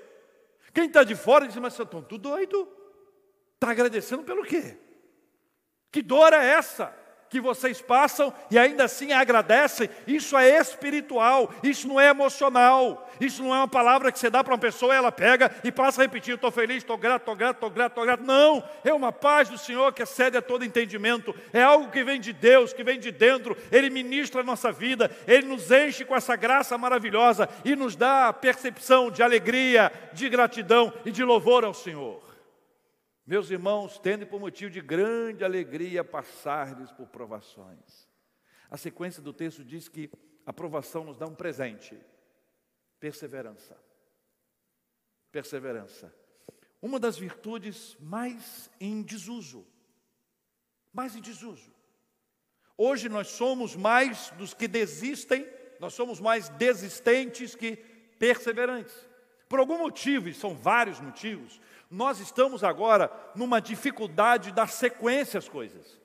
Quem 0.72 0.86
está 0.86 1.04
de 1.04 1.14
fora 1.14 1.46
diz, 1.46 1.56
mas 1.56 1.78
estão 1.78 2.02
tudo 2.02 2.18
doido. 2.18 2.68
Está 3.54 3.70
agradecendo 3.70 4.24
pelo 4.24 4.44
quê? 4.44 4.76
Que 5.92 6.02
dor 6.02 6.32
é 6.32 6.44
essa? 6.44 6.92
Que 7.34 7.40
vocês 7.40 7.80
passam 7.80 8.32
e 8.48 8.56
ainda 8.56 8.84
assim 8.84 9.10
agradecem, 9.10 9.90
isso 10.06 10.38
é 10.38 10.56
espiritual, 10.56 11.52
isso 11.64 11.88
não 11.88 12.00
é 12.00 12.10
emocional, 12.10 13.10
isso 13.20 13.42
não 13.42 13.52
é 13.52 13.58
uma 13.58 13.66
palavra 13.66 14.12
que 14.12 14.20
você 14.20 14.30
dá 14.30 14.44
para 14.44 14.52
uma 14.52 14.58
pessoa 14.58 14.94
e 14.94 14.98
ela 14.98 15.10
pega 15.10 15.50
e 15.64 15.72
passa 15.72 16.00
a 16.00 16.04
repetir: 16.04 16.36
estou 16.36 16.52
feliz, 16.52 16.76
estou 16.76 16.96
grato, 16.96 17.22
estou 17.22 17.34
grato, 17.34 17.56
estou 17.56 17.70
grato, 17.70 17.90
estou 17.90 18.04
grato. 18.04 18.22
Não, 18.22 18.62
é 18.84 18.94
uma 18.94 19.10
paz 19.10 19.48
do 19.48 19.58
Senhor 19.58 19.92
que 19.92 20.04
excede 20.04 20.36
a 20.36 20.42
todo 20.42 20.64
entendimento, 20.64 21.34
é 21.52 21.60
algo 21.60 21.90
que 21.90 22.04
vem 22.04 22.20
de 22.20 22.32
Deus, 22.32 22.72
que 22.72 22.84
vem 22.84 23.00
de 23.00 23.10
dentro, 23.10 23.56
Ele 23.72 23.90
ministra 23.90 24.42
a 24.42 24.44
nossa 24.44 24.70
vida, 24.70 25.10
Ele 25.26 25.48
nos 25.48 25.72
enche 25.72 26.04
com 26.04 26.14
essa 26.14 26.36
graça 26.36 26.78
maravilhosa 26.78 27.48
e 27.64 27.74
nos 27.74 27.96
dá 27.96 28.28
a 28.28 28.32
percepção 28.32 29.10
de 29.10 29.24
alegria, 29.24 29.90
de 30.12 30.28
gratidão 30.28 30.92
e 31.04 31.10
de 31.10 31.24
louvor 31.24 31.64
ao 31.64 31.74
Senhor. 31.74 32.33
Meus 33.26 33.50
irmãos, 33.50 33.98
tendo 33.98 34.26
por 34.26 34.38
motivo 34.38 34.70
de 34.70 34.82
grande 34.82 35.44
alegria 35.44 36.04
passar-lhes 36.04 36.92
por 36.92 37.08
provações. 37.08 38.08
A 38.70 38.76
sequência 38.76 39.22
do 39.22 39.32
texto 39.32 39.64
diz 39.64 39.88
que 39.88 40.10
a 40.44 40.52
provação 40.52 41.04
nos 41.04 41.16
dá 41.16 41.26
um 41.26 41.34
presente: 41.34 41.98
perseverança. 43.00 43.76
Perseverança. 45.32 46.14
Uma 46.82 47.00
das 47.00 47.16
virtudes 47.16 47.96
mais 47.98 48.70
em 48.78 49.02
desuso. 49.02 49.66
Mais 50.92 51.16
em 51.16 51.20
desuso. 51.20 51.72
Hoje 52.76 53.08
nós 53.08 53.28
somos 53.28 53.74
mais 53.74 54.30
dos 54.32 54.52
que 54.52 54.68
desistem, 54.68 55.48
nós 55.80 55.94
somos 55.94 56.20
mais 56.20 56.50
desistentes 56.50 57.54
que 57.54 57.76
perseverantes. 58.18 58.94
Por 59.54 59.60
algum 59.60 59.78
motivo, 59.78 60.28
e 60.28 60.34
são 60.34 60.52
vários 60.52 60.98
motivos, 60.98 61.60
nós 61.88 62.18
estamos 62.18 62.64
agora 62.64 63.08
numa 63.36 63.60
dificuldade 63.60 64.48
de 64.48 64.52
dar 64.52 64.68
sequência 64.68 65.38
às 65.38 65.48
coisas. 65.48 65.96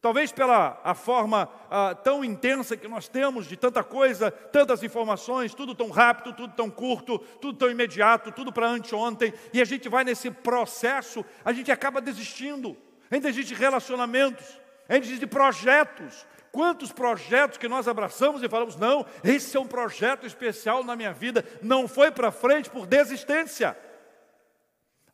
Talvez 0.00 0.32
pela 0.32 0.80
a 0.82 0.94
forma 0.96 1.48
ah, 1.70 1.94
tão 1.94 2.24
intensa 2.24 2.76
que 2.76 2.88
nós 2.88 3.06
temos 3.06 3.46
de 3.46 3.56
tanta 3.56 3.84
coisa, 3.84 4.32
tantas 4.32 4.82
informações, 4.82 5.54
tudo 5.54 5.76
tão 5.76 5.90
rápido, 5.90 6.32
tudo 6.32 6.54
tão 6.54 6.68
curto, 6.68 7.20
tudo 7.40 7.56
tão 7.56 7.70
imediato, 7.70 8.32
tudo 8.32 8.52
para 8.52 8.66
anteontem, 8.66 9.32
e 9.52 9.62
a 9.62 9.64
gente 9.64 9.88
vai 9.88 10.02
nesse 10.02 10.28
processo, 10.32 11.24
a 11.44 11.52
gente 11.52 11.70
acaba 11.70 12.00
desistindo. 12.00 12.76
Ainda 13.12 13.28
existe 13.28 13.54
relacionamentos, 13.54 14.58
ainda 14.88 15.06
existe 15.06 15.24
projetos. 15.24 16.26
Quantos 16.52 16.92
projetos 16.92 17.58
que 17.58 17.68
nós 17.68 17.86
abraçamos 17.86 18.42
e 18.42 18.48
falamos, 18.48 18.76
não, 18.76 19.04
esse 19.22 19.56
é 19.56 19.60
um 19.60 19.66
projeto 19.66 20.26
especial 20.26 20.82
na 20.82 20.96
minha 20.96 21.12
vida, 21.12 21.44
não 21.62 21.86
foi 21.86 22.10
para 22.10 22.30
frente 22.30 22.70
por 22.70 22.86
desistência. 22.86 23.76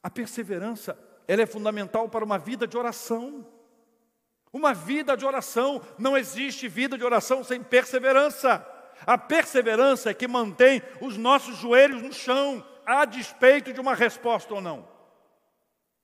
A 0.03 0.11
perseverança, 0.11 0.99
ela 1.27 1.43
é 1.43 1.47
fundamental 1.47 2.09
para 2.09 2.25
uma 2.25 2.39
vida 2.39 2.67
de 2.67 2.77
oração. 2.77 3.47
Uma 4.53 4.73
vida 4.73 5.17
de 5.17 5.27
oração, 5.27 5.83
não 5.99 6.17
existe 6.17 6.69
vida 6.69 6.97
de 6.97 7.05
oração 7.05 7.43
sem 7.43 7.63
perseverança. 7.63 8.65
A 9.07 9.19
perseverança 9.19 10.11
é 10.11 10.15
que 10.15 10.29
mantém 10.29 10.81
os 11.01 11.17
nossos 11.17 11.57
joelhos 11.57 12.03
no 12.03 12.13
chão, 12.13 12.65
a 12.87 13.05
despeito 13.05 13.73
de 13.73 13.81
uma 13.81 13.95
resposta 13.95 14.55
ou 14.55 14.61
não. 14.61 14.89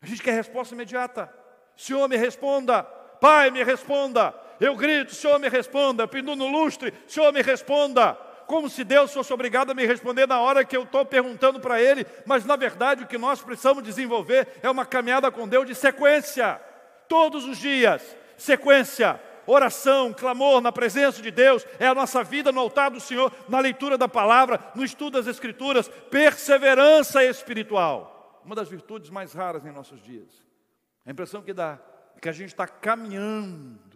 A 0.02 0.06
gente 0.06 0.22
quer 0.22 0.32
resposta 0.32 0.74
imediata. 0.74 1.32
Senhor, 1.76 2.08
me 2.08 2.16
responda. 2.16 2.82
Pai, 2.82 3.50
me 3.50 3.62
responda. 3.62 4.34
Eu 4.60 4.76
grito, 4.76 5.14
Senhor, 5.14 5.38
me 5.38 5.48
responda. 5.48 6.02
Eu 6.02 6.08
pinto 6.08 6.36
no 6.36 6.46
lustre, 6.46 6.92
Senhor, 7.06 7.32
me 7.32 7.42
responda 7.42 8.14
como 8.50 8.68
se 8.68 8.82
Deus 8.82 9.14
fosse 9.14 9.32
obrigado 9.32 9.70
a 9.70 9.74
me 9.74 9.86
responder 9.86 10.26
na 10.26 10.40
hora 10.40 10.64
que 10.64 10.76
eu 10.76 10.82
estou 10.82 11.06
perguntando 11.06 11.60
para 11.60 11.80
Ele, 11.80 12.04
mas 12.26 12.44
na 12.44 12.56
verdade 12.56 13.04
o 13.04 13.06
que 13.06 13.16
nós 13.16 13.40
precisamos 13.40 13.80
desenvolver 13.80 14.58
é 14.60 14.68
uma 14.68 14.84
caminhada 14.84 15.30
com 15.30 15.46
Deus 15.46 15.68
de 15.68 15.74
sequência, 15.76 16.60
todos 17.06 17.44
os 17.44 17.58
dias, 17.58 18.02
sequência, 18.36 19.20
oração, 19.46 20.12
clamor 20.12 20.60
na 20.60 20.72
presença 20.72 21.22
de 21.22 21.30
Deus, 21.30 21.64
é 21.78 21.86
a 21.86 21.94
nossa 21.94 22.24
vida 22.24 22.50
no 22.50 22.58
altar 22.58 22.90
do 22.90 22.98
Senhor, 22.98 23.32
na 23.48 23.60
leitura 23.60 23.96
da 23.96 24.08
palavra, 24.08 24.58
no 24.74 24.84
estudo 24.84 25.18
das 25.18 25.28
Escrituras, 25.28 25.88
perseverança 26.10 27.22
espiritual, 27.24 28.40
uma 28.44 28.56
das 28.56 28.68
virtudes 28.68 29.10
mais 29.10 29.32
raras 29.32 29.64
em 29.64 29.70
nossos 29.70 30.02
dias. 30.02 30.28
A 31.06 31.10
impressão 31.12 31.40
que 31.40 31.52
dá 31.52 31.78
é 32.16 32.20
que 32.20 32.28
a 32.28 32.32
gente 32.32 32.48
está 32.48 32.66
caminhando, 32.66 33.89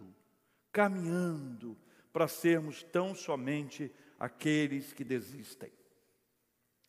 caminhando 0.74 1.76
para 2.12 2.26
sermos 2.26 2.82
tão 2.82 3.14
somente 3.14 3.90
aqueles 4.18 4.92
que 4.92 5.04
desistem. 5.04 5.70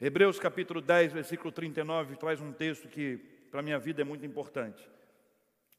Hebreus 0.01 0.39
capítulo 0.39 0.81
10, 0.81 1.13
versículo 1.13 1.51
39, 1.51 2.15
traz 2.15 2.41
um 2.41 2.51
texto 2.51 2.87
que 2.87 3.17
para 3.51 3.61
minha 3.61 3.77
vida 3.77 4.01
é 4.01 4.03
muito 4.03 4.25
importante. 4.25 4.89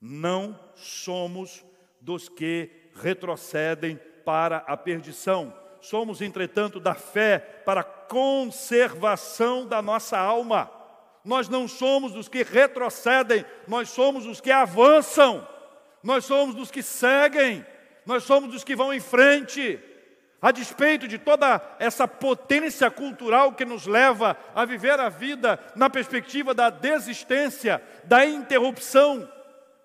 Não 0.00 0.58
somos 0.76 1.64
dos 2.00 2.28
que 2.28 2.70
retrocedem 2.94 3.98
para 4.24 4.58
a 4.58 4.76
perdição, 4.76 5.52
somos, 5.80 6.22
entretanto, 6.22 6.78
da 6.78 6.94
fé 6.94 7.40
para 7.64 7.80
a 7.80 7.84
conservação 7.84 9.66
da 9.66 9.82
nossa 9.82 10.16
alma. 10.16 10.70
Nós 11.24 11.48
não 11.48 11.66
somos 11.66 12.12
dos 12.12 12.28
que 12.28 12.44
retrocedem, 12.44 13.44
nós 13.66 13.90
somos 13.90 14.26
os 14.26 14.40
que 14.40 14.52
avançam, 14.52 15.46
nós 16.02 16.24
somos 16.24 16.54
dos 16.54 16.70
que 16.70 16.84
seguem, 16.84 17.66
nós 18.06 18.22
somos 18.24 18.50
dos 18.50 18.64
que 18.64 18.76
vão 18.76 18.94
em 18.94 19.00
frente 19.00 19.78
a 20.40 20.52
despeito 20.52 21.08
de 21.08 21.18
toda 21.18 21.60
essa 21.78 22.06
potência 22.06 22.90
cultural 22.90 23.52
que 23.52 23.64
nos 23.64 23.86
leva 23.86 24.36
a 24.54 24.64
viver 24.64 25.00
a 25.00 25.08
vida 25.08 25.58
na 25.74 25.90
perspectiva 25.90 26.54
da 26.54 26.70
desistência, 26.70 27.82
da 28.04 28.24
interrupção, 28.24 29.28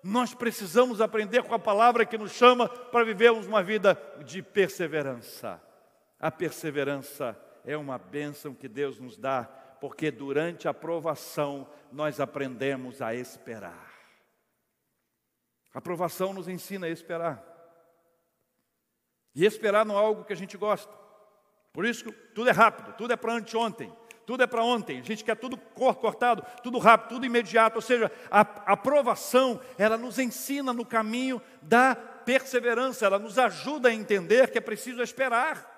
nós 0.02 0.34
precisamos 0.34 1.00
aprender 1.00 1.42
com 1.44 1.54
a 1.54 1.58
palavra 1.58 2.04
que 2.04 2.18
nos 2.18 2.32
chama 2.32 2.68
para 2.68 3.04
vivermos 3.04 3.46
uma 3.46 3.62
vida 3.62 4.00
de 4.24 4.42
perseverança. 4.42 5.62
A 6.18 6.30
perseverança 6.30 7.38
é 7.64 7.76
uma 7.76 7.98
bênção 7.98 8.52
que 8.52 8.68
Deus 8.68 8.98
nos 8.98 9.16
dá, 9.16 9.44
porque 9.80 10.10
durante 10.10 10.66
a 10.66 10.74
provação 10.74 11.68
nós 11.92 12.18
aprendemos 12.18 13.00
a 13.00 13.14
esperar. 13.14 13.92
A 15.72 15.80
provação 15.80 16.32
nos 16.32 16.48
ensina 16.48 16.86
a 16.86 16.90
esperar. 16.90 17.51
E 19.34 19.44
esperar 19.44 19.84
não 19.84 19.96
é 19.96 19.98
algo 19.98 20.24
que 20.24 20.32
a 20.32 20.36
gente 20.36 20.56
gosta. 20.56 20.92
Por 21.72 21.86
isso 21.86 22.04
que 22.04 22.12
tudo 22.12 22.50
é 22.50 22.52
rápido, 22.52 22.92
tudo 22.92 23.12
é 23.12 23.16
para 23.16 23.32
anteontem, 23.32 23.92
tudo 24.26 24.42
é 24.42 24.46
para 24.46 24.62
ontem. 24.62 25.00
A 25.00 25.02
gente 25.02 25.24
quer 25.24 25.36
tudo 25.36 25.56
cortado, 25.56 26.44
tudo 26.62 26.78
rápido, 26.78 27.08
tudo 27.10 27.26
imediato. 27.26 27.76
Ou 27.76 27.82
seja, 27.82 28.12
a 28.30 28.40
aprovação, 28.40 29.60
ela 29.78 29.96
nos 29.96 30.18
ensina 30.18 30.72
no 30.72 30.84
caminho 30.84 31.40
da 31.62 31.94
perseverança, 31.94 33.06
ela 33.06 33.18
nos 33.18 33.38
ajuda 33.38 33.88
a 33.88 33.94
entender 33.94 34.50
que 34.50 34.58
é 34.58 34.60
preciso 34.60 35.02
esperar. 35.02 35.70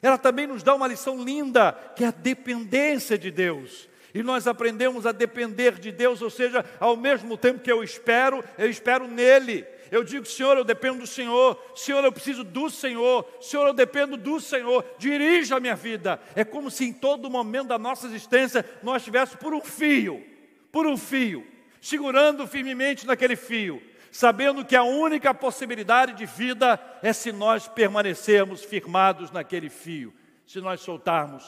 Ela 0.00 0.18
também 0.18 0.46
nos 0.46 0.62
dá 0.62 0.74
uma 0.74 0.88
lição 0.88 1.22
linda, 1.22 1.72
que 1.94 2.04
é 2.04 2.08
a 2.08 2.10
dependência 2.10 3.16
de 3.16 3.30
Deus. 3.30 3.88
E 4.14 4.22
nós 4.22 4.46
aprendemos 4.46 5.06
a 5.06 5.12
depender 5.12 5.72
de 5.72 5.90
Deus, 5.90 6.22
ou 6.22 6.30
seja, 6.30 6.64
ao 6.78 6.96
mesmo 6.96 7.36
tempo 7.36 7.58
que 7.58 7.70
eu 7.70 7.82
espero, 7.82 8.44
eu 8.56 8.70
espero 8.70 9.08
nele. 9.08 9.66
Eu 9.90 10.04
digo, 10.04 10.24
Senhor, 10.24 10.56
eu 10.56 10.62
dependo 10.62 11.00
do 11.00 11.06
Senhor. 11.06 11.60
Senhor, 11.74 12.04
eu 12.04 12.12
preciso 12.12 12.44
do 12.44 12.70
Senhor. 12.70 13.28
Senhor, 13.40 13.66
eu 13.66 13.74
dependo 13.74 14.16
do 14.16 14.38
Senhor. 14.40 14.84
Dirija 14.98 15.56
a 15.56 15.60
minha 15.60 15.74
vida. 15.74 16.20
É 16.36 16.44
como 16.44 16.70
se 16.70 16.84
em 16.84 16.92
todo 16.92 17.28
momento 17.28 17.68
da 17.68 17.78
nossa 17.78 18.06
existência 18.06 18.64
nós 18.84 19.02
estivéssemos 19.02 19.42
por 19.42 19.52
um 19.52 19.60
fio, 19.60 20.24
por 20.70 20.86
um 20.86 20.96
fio, 20.96 21.44
segurando 21.80 22.46
firmemente 22.46 23.06
naquele 23.08 23.34
fio, 23.34 23.82
sabendo 24.12 24.64
que 24.64 24.76
a 24.76 24.84
única 24.84 25.34
possibilidade 25.34 26.12
de 26.12 26.24
vida 26.24 26.80
é 27.02 27.12
se 27.12 27.32
nós 27.32 27.66
permanecermos 27.66 28.62
firmados 28.62 29.32
naquele 29.32 29.68
fio. 29.68 30.14
Se 30.46 30.60
nós 30.60 30.80
soltarmos, 30.80 31.44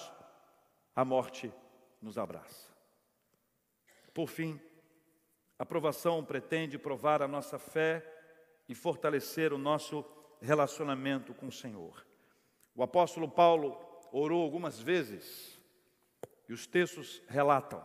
a 0.94 1.04
morte 1.04 1.52
nos 2.06 2.16
abraça. 2.16 2.72
Por 4.14 4.28
fim, 4.28 4.60
a 5.58 5.66
provação 5.66 6.24
pretende 6.24 6.78
provar 6.78 7.20
a 7.20 7.26
nossa 7.26 7.58
fé 7.58 8.00
e 8.68 8.76
fortalecer 8.76 9.52
o 9.52 9.58
nosso 9.58 10.04
relacionamento 10.40 11.34
com 11.34 11.48
o 11.48 11.52
Senhor. 11.52 12.06
O 12.76 12.82
apóstolo 12.84 13.28
Paulo 13.28 13.76
orou 14.12 14.40
algumas 14.42 14.78
vezes, 14.78 15.60
e 16.48 16.52
os 16.52 16.64
textos 16.64 17.20
relatam. 17.26 17.84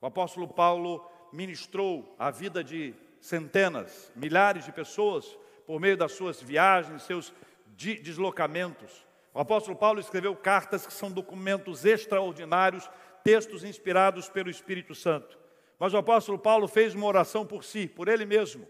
O 0.00 0.06
apóstolo 0.06 0.48
Paulo 0.48 1.06
ministrou 1.30 2.16
a 2.18 2.30
vida 2.30 2.64
de 2.64 2.94
centenas, 3.20 4.10
milhares 4.16 4.64
de 4.64 4.72
pessoas 4.72 5.26
por 5.66 5.78
meio 5.78 5.96
das 5.96 6.12
suas 6.12 6.40
viagens, 6.40 7.02
seus 7.02 7.34
deslocamentos. 7.66 9.06
O 9.34 9.40
apóstolo 9.40 9.76
Paulo 9.76 10.00
escreveu 10.00 10.34
cartas 10.34 10.86
que 10.86 10.92
são 10.92 11.10
documentos 11.10 11.84
extraordinários, 11.84 12.88
textos 13.22 13.64
inspirados 13.64 14.28
pelo 14.28 14.50
Espírito 14.50 14.94
Santo. 14.94 15.38
Mas 15.78 15.94
o 15.94 15.96
apóstolo 15.96 16.38
Paulo 16.38 16.68
fez 16.68 16.94
uma 16.94 17.06
oração 17.06 17.46
por 17.46 17.64
si, 17.64 17.88
por 17.88 18.08
ele 18.08 18.24
mesmo. 18.24 18.68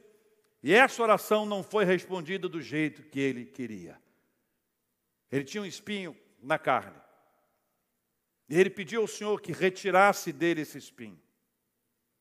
E 0.63 0.73
essa 0.73 1.03
oração 1.03 1.45
não 1.45 1.63
foi 1.63 1.85
respondida 1.85 2.49
do 2.49 2.61
jeito 2.61 3.03
que 3.03 3.21
ele 3.21 3.45
queria. 3.45 4.01
Ele 5.31 5.45
tinha 5.45 5.63
um 5.63 5.67
espinho 5.67 6.17
na 6.43 6.59
carne. 6.59 7.01
E 8.49 8.59
ele 8.59 8.71
pediu 8.71 9.01
ao 9.01 9.07
Senhor 9.07 9.41
que 9.41 9.53
retirasse 9.53 10.33
dele 10.33 10.61
esse 10.61 10.79
espinho. 10.79 11.21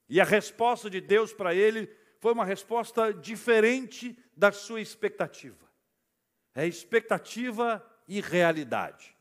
E 0.09 0.19
a 0.19 0.23
resposta 0.23 0.89
de 0.89 0.99
Deus 0.99 1.31
para 1.33 1.53
ele 1.53 1.89
foi 2.19 2.33
uma 2.33 2.45
resposta 2.45 3.13
diferente 3.13 4.17
da 4.35 4.51
sua 4.51 4.81
expectativa. 4.81 5.69
É 6.53 6.67
expectativa 6.67 7.85
e 8.07 8.19
realidade. 8.19 9.15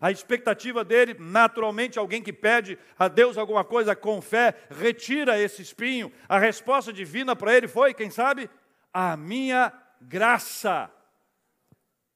A 0.00 0.10
expectativa 0.10 0.84
dele, 0.84 1.16
naturalmente, 1.18 1.98
alguém 1.98 2.22
que 2.22 2.32
pede 2.32 2.78
a 2.98 3.08
Deus 3.08 3.36
alguma 3.36 3.64
coisa 3.64 3.96
com 3.96 4.22
fé, 4.22 4.54
retira 4.70 5.38
esse 5.38 5.60
espinho. 5.60 6.12
A 6.28 6.38
resposta 6.38 6.92
divina 6.92 7.34
para 7.34 7.56
ele 7.56 7.66
foi, 7.66 7.92
quem 7.92 8.10
sabe? 8.10 8.48
A 8.92 9.16
minha 9.16 9.72
graça 10.00 10.90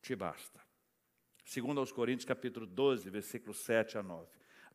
te 0.01 0.15
basta. 0.15 0.61
Segundo 1.45 1.81
aos 1.81 1.93
Coríntios, 1.93 2.25
capítulo 2.25 2.67
12, 2.67 3.11
versículos 3.11 3.59
7 3.59 3.99
a 3.99 4.03
9. 4.03 4.27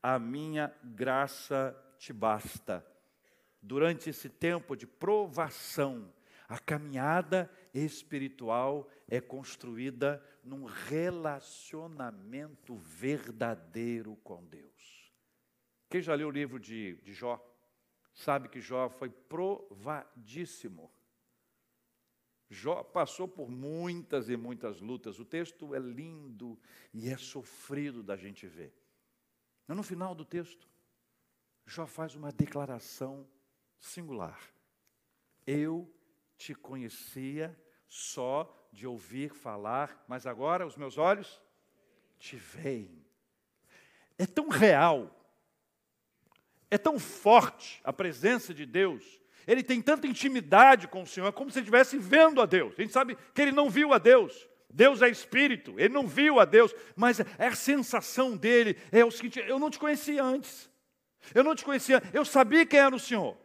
A 0.04 0.20
minha 0.20 0.74
graça 0.84 1.76
te 1.98 2.12
basta. 2.14 2.86
Durante 3.62 4.10
esse 4.10 4.30
tempo 4.30 4.76
de 4.76 4.86
provação, 4.86 6.14
a 6.48 6.60
caminhada 6.60 7.50
espiritual 7.74 8.90
é 9.08 9.22
construída 9.22 10.22
num 10.44 10.66
relacionamento 10.66 12.76
verdadeiro 12.76 14.18
com 14.18 14.46
Deus. 14.46 15.14
Quem 15.90 16.02
já 16.02 16.14
leu 16.16 16.28
o 16.28 16.32
livro 16.32 16.60
de, 16.60 16.96
de 17.04 17.14
Jó, 17.14 17.42
sabe 18.14 18.50
que 18.50 18.60
Jó 18.60 18.90
foi 18.90 19.10
provadíssimo. 19.10 20.92
Jó 22.50 22.84
passou 22.84 23.28
por 23.28 23.50
muitas 23.50 24.30
e 24.30 24.38
muitas 24.38 24.80
lutas. 24.80 25.20
O 25.20 25.26
texto 25.26 25.76
é 25.76 25.80
lindo 25.80 26.58
e 26.94 27.10
é 27.10 27.18
sofrido 27.18 28.02
da 28.02 28.16
gente 28.16 28.48
ver. 28.48 28.74
Mas 29.68 29.76
no 29.76 29.84
final 29.84 30.16
do 30.16 30.24
texto, 30.24 30.70
Jó 31.66 31.86
faz 31.86 32.16
uma 32.16 32.32
declaração 32.32 33.28
singular. 33.78 34.40
Eu 35.46 35.94
te 36.38 36.54
conhecia 36.54 37.58
só 37.88 38.54
de 38.72 38.86
ouvir 38.86 39.34
falar, 39.34 40.04
mas 40.08 40.28
agora 40.28 40.66
os 40.66 40.76
meus 40.78 40.98
olhos 40.98 41.42
te 42.20 42.36
veem. 42.36 43.06
É 44.18 44.26
tão 44.26 44.50
real, 44.50 45.14
é 46.70 46.78
tão 46.78 47.00
forte 47.00 47.82
a 47.84 47.92
presença 47.92 48.54
de 48.54 48.66
Deus, 48.66 49.04
ele 49.46 49.64
tem 49.64 49.82
tanta 49.82 50.06
intimidade 50.06 50.88
com 50.88 51.04
o 51.04 51.08
Senhor, 51.08 51.28
é 51.28 51.32
como 51.32 51.50
se 51.50 51.58
ele 51.58 51.64
estivesse 51.64 51.98
vendo 51.98 52.42
a 52.42 52.46
Deus. 52.46 52.74
A 52.78 52.82
gente 52.82 52.92
sabe 52.92 53.18
que 53.34 53.42
ele 53.42 53.54
não 53.54 53.70
viu 53.70 53.94
a 53.94 53.98
Deus. 53.98 54.48
Deus 54.70 55.02
é 55.02 55.10
espírito, 55.10 55.80
ele 55.80 55.94
não 55.94 56.06
viu 56.06 56.40
a 56.40 56.46
Deus, 56.46 56.76
mas 56.96 57.22
é 57.22 57.48
a 57.48 57.56
sensação 57.56 58.36
dele 58.36 58.78
é 58.92 59.04
o 59.06 59.10
seguinte: 59.10 59.40
eu 59.40 59.58
não 59.58 59.70
te 59.70 59.80
conhecia 59.80 60.22
antes, 60.22 60.70
eu 61.34 61.44
não 61.44 61.56
te 61.56 61.64
conhecia, 61.64 62.04
eu 62.14 62.26
sabia 62.26 62.66
quem 62.66 62.80
era 62.80 62.94
o 62.94 63.00
Senhor, 63.00 63.38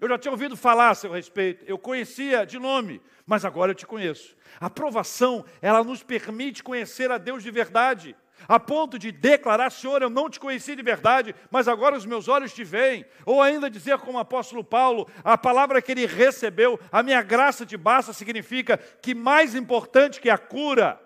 eu 0.00 0.08
já 0.08 0.18
tinha 0.18 0.32
ouvido 0.32 0.56
falar 0.56 0.90
a 0.90 0.94
seu 0.94 1.12
respeito, 1.12 1.64
eu 1.66 1.78
conhecia 1.78 2.46
de 2.46 2.58
nome, 2.58 3.02
mas 3.26 3.44
agora 3.44 3.72
eu 3.72 3.74
te 3.74 3.86
conheço. 3.86 4.36
A 4.58 4.66
aprovação, 4.66 5.44
ela 5.60 5.84
nos 5.84 6.02
permite 6.02 6.62
conhecer 6.62 7.10
a 7.10 7.18
Deus 7.18 7.42
de 7.42 7.50
verdade, 7.50 8.16
a 8.48 8.58
ponto 8.58 8.98
de 8.98 9.12
declarar: 9.12 9.70
Senhor, 9.70 10.00
eu 10.02 10.10
não 10.10 10.30
te 10.30 10.40
conheci 10.40 10.74
de 10.74 10.82
verdade, 10.82 11.34
mas 11.50 11.68
agora 11.68 11.96
os 11.96 12.06
meus 12.06 12.28
olhos 12.28 12.54
te 12.54 12.64
veem. 12.64 13.04
Ou 13.26 13.42
ainda 13.42 13.70
dizer, 13.70 13.98
como 13.98 14.18
o 14.18 14.20
apóstolo 14.20 14.64
Paulo, 14.64 15.06
a 15.22 15.36
palavra 15.36 15.82
que 15.82 15.92
ele 15.92 16.06
recebeu, 16.06 16.80
a 16.90 17.02
minha 17.02 17.22
graça 17.22 17.66
te 17.66 17.76
basta, 17.76 18.12
significa 18.12 18.78
que 18.78 19.14
mais 19.14 19.54
importante 19.54 20.20
que 20.20 20.30
a 20.30 20.38
cura 20.38 21.00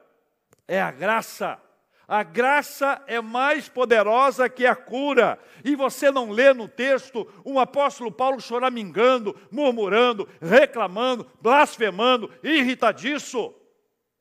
é 0.68 0.80
a 0.80 0.90
graça. 0.90 1.58
A 2.06 2.22
graça 2.22 3.02
é 3.06 3.20
mais 3.20 3.68
poderosa 3.68 4.48
que 4.48 4.66
a 4.66 4.76
cura. 4.76 5.38
E 5.64 5.74
você 5.74 6.10
não 6.10 6.30
lê 6.30 6.52
no 6.52 6.68
texto 6.68 7.26
um 7.44 7.58
apóstolo 7.58 8.12
Paulo 8.12 8.40
choramingando, 8.40 9.34
murmurando, 9.50 10.28
reclamando, 10.40 11.26
blasfemando, 11.40 12.30
irritadiço. 12.42 13.54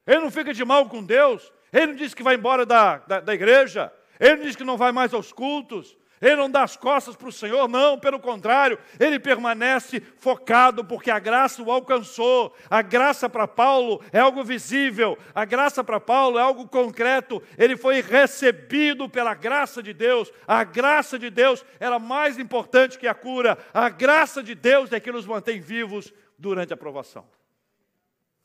Ele 0.07 0.21
não 0.21 0.31
fica 0.31 0.53
de 0.53 0.63
mal 0.63 0.87
com 0.87 1.03
Deus. 1.03 1.51
Ele 1.71 1.87
não 1.87 1.95
diz 1.95 2.13
que 2.13 2.23
vai 2.23 2.35
embora 2.35 2.65
da, 2.65 2.97
da, 2.99 3.19
da 3.19 3.33
igreja. 3.33 3.91
Ele 4.19 4.37
não 4.37 4.43
diz 4.43 4.55
que 4.55 4.63
não 4.63 4.77
vai 4.77 4.91
mais 4.91 5.13
aos 5.13 5.33
cultos. 5.33 5.97
Ele 6.23 6.37
não 6.37 6.49
dá 6.49 6.63
as 6.63 6.77
costas 6.77 7.17
para 7.17 7.27
o 7.27 7.33
Senhor, 7.33 7.67
não, 7.67 7.99
pelo 7.99 8.17
contrário, 8.17 8.79
ele 8.97 9.19
permanece 9.19 9.99
focado, 9.99 10.85
porque 10.85 11.11
a 11.11 11.19
graça 11.19 11.61
o 11.61 11.69
alcançou. 11.69 12.55
A 12.69 12.81
graça 12.81 13.29
para 13.29 13.45
Paulo 13.45 14.01
é 14.09 14.19
algo 14.19 14.41
visível, 14.41 15.17
a 15.35 15.43
graça 15.43 15.83
para 15.83 15.99
Paulo 15.99 16.39
é 16.39 16.41
algo 16.41 16.65
concreto. 16.65 17.43
Ele 17.57 17.75
foi 17.75 17.99
recebido 17.99 19.09
pela 19.09 19.33
graça 19.33 19.83
de 19.83 19.93
Deus. 19.93 20.31
A 20.47 20.63
graça 20.63 21.19
de 21.19 21.29
Deus 21.29 21.65
era 21.77 21.99
mais 21.99 22.39
importante 22.39 22.97
que 22.97 23.05
a 23.05 23.13
cura. 23.13 23.57
A 23.73 23.89
graça 23.89 24.41
de 24.41 24.55
Deus 24.55 24.93
é 24.93 25.01
que 25.01 25.11
nos 25.11 25.25
mantém 25.25 25.59
vivos 25.59 26.13
durante 26.39 26.71
a 26.71 26.77
provação. 26.77 27.27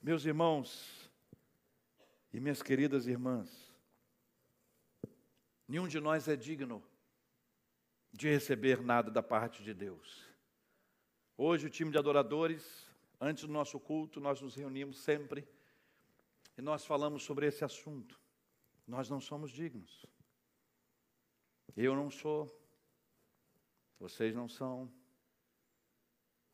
Meus 0.02 0.24
irmãos 0.24 1.08
e 2.32 2.40
minhas 2.40 2.60
queridas 2.60 3.06
irmãs, 3.06 3.48
nenhum 5.68 5.86
de 5.86 6.00
nós 6.00 6.26
é 6.26 6.34
digno 6.34 6.82
de 8.12 8.29
receber 8.29 8.83
nada 8.83 9.11
da 9.11 9.23
parte 9.23 9.62
de 9.62 9.75
Deus. 9.75 10.27
Hoje, 11.37 11.66
o 11.66 11.71
time 11.71 11.90
de 11.90 11.99
adoradores, 11.99 12.87
antes 13.21 13.44
do 13.44 13.53
nosso 13.53 13.79
culto, 13.79 14.21
nós 14.21 14.40
nos 14.40 14.55
reunimos 14.55 14.99
sempre 14.99 15.47
e 16.57 16.62
nós 16.62 16.85
falamos 16.85 17.23
sobre 17.23 17.47
esse 17.47 17.64
assunto. 17.64 18.18
Nós 18.87 19.09
não 19.09 19.21
somos 19.21 19.51
dignos. 19.51 20.07
Eu 21.77 21.94
não 21.94 22.11
sou, 22.11 22.51
vocês 24.01 24.35
não 24.35 24.49
são, 24.49 24.90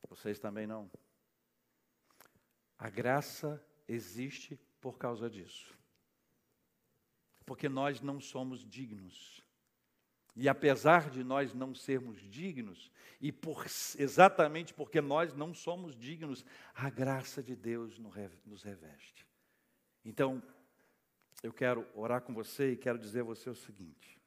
vocês 0.09 0.39
também 0.39 0.67
não. 0.67 0.91
A 2.77 2.91
graça 2.91 3.65
existe 3.89 4.59
por 4.81 4.99
causa 4.99 5.31
disso. 5.31 5.73
Porque 7.47 7.69
nós 7.69 8.01
não 8.01 8.21
somos 8.21 8.65
dignos. 8.65 9.44
E 10.37 10.49
apesar 10.49 11.11
de 11.11 11.23
nós 11.23 11.55
não 11.55 11.75
sermos 11.75 12.21
dignos, 12.21 12.91
e 13.21 13.31
por, 13.31 13.65
exatamente 13.99 14.75
porque 14.75 15.01
nós 15.01 15.33
não 15.33 15.55
somos 15.55 15.97
dignos, 15.97 16.45
a 16.75 16.91
graça 16.91 17.43
de 17.43 17.55
Deus 17.55 17.99
nos 17.99 18.63
reveste. 18.63 19.27
Então, 20.05 20.43
eu 21.43 21.53
quero 21.53 21.87
orar 21.95 22.23
com 22.23 22.35
você 22.35 22.73
e 22.73 22.77
quero 22.77 22.99
dizer 22.99 23.21
a 23.21 23.25
você 23.25 23.49
o 23.49 23.55
seguinte: 23.55 24.21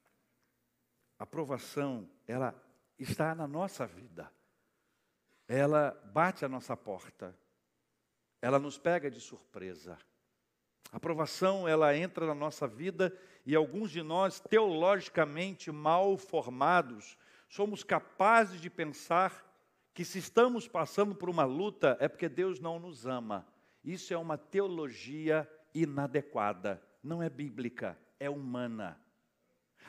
a 1.18 1.24
aprovação, 1.24 2.08
ela 2.26 2.54
está 2.98 3.34
na 3.34 3.46
nossa 3.46 3.86
vida, 3.86 4.32
ela 5.46 5.90
bate 6.12 6.44
a 6.44 6.48
nossa 6.48 6.76
porta, 6.76 7.36
ela 8.40 8.58
nos 8.58 8.78
pega 8.78 9.10
de 9.10 9.20
surpresa. 9.20 9.98
A 10.90 10.96
aprovação, 10.96 11.68
ela 11.68 11.94
entra 11.94 12.26
na 12.26 12.34
nossa 12.34 12.66
vida 12.66 13.14
e 13.48 13.56
alguns 13.56 13.90
de 13.90 14.02
nós, 14.02 14.40
teologicamente 14.40 15.72
mal 15.72 16.18
formados, 16.18 17.16
somos 17.48 17.82
capazes 17.82 18.60
de 18.60 18.68
pensar 18.68 19.42
que 19.94 20.04
se 20.04 20.18
estamos 20.18 20.68
passando 20.68 21.14
por 21.14 21.30
uma 21.30 21.46
luta 21.46 21.96
é 21.98 22.08
porque 22.08 22.28
Deus 22.28 22.60
não 22.60 22.78
nos 22.78 23.06
ama. 23.06 23.46
Isso 23.82 24.12
é 24.12 24.18
uma 24.18 24.36
teologia 24.36 25.50
inadequada, 25.74 26.82
não 27.02 27.22
é 27.22 27.30
bíblica, 27.30 27.98
é 28.20 28.28
humana. 28.28 29.00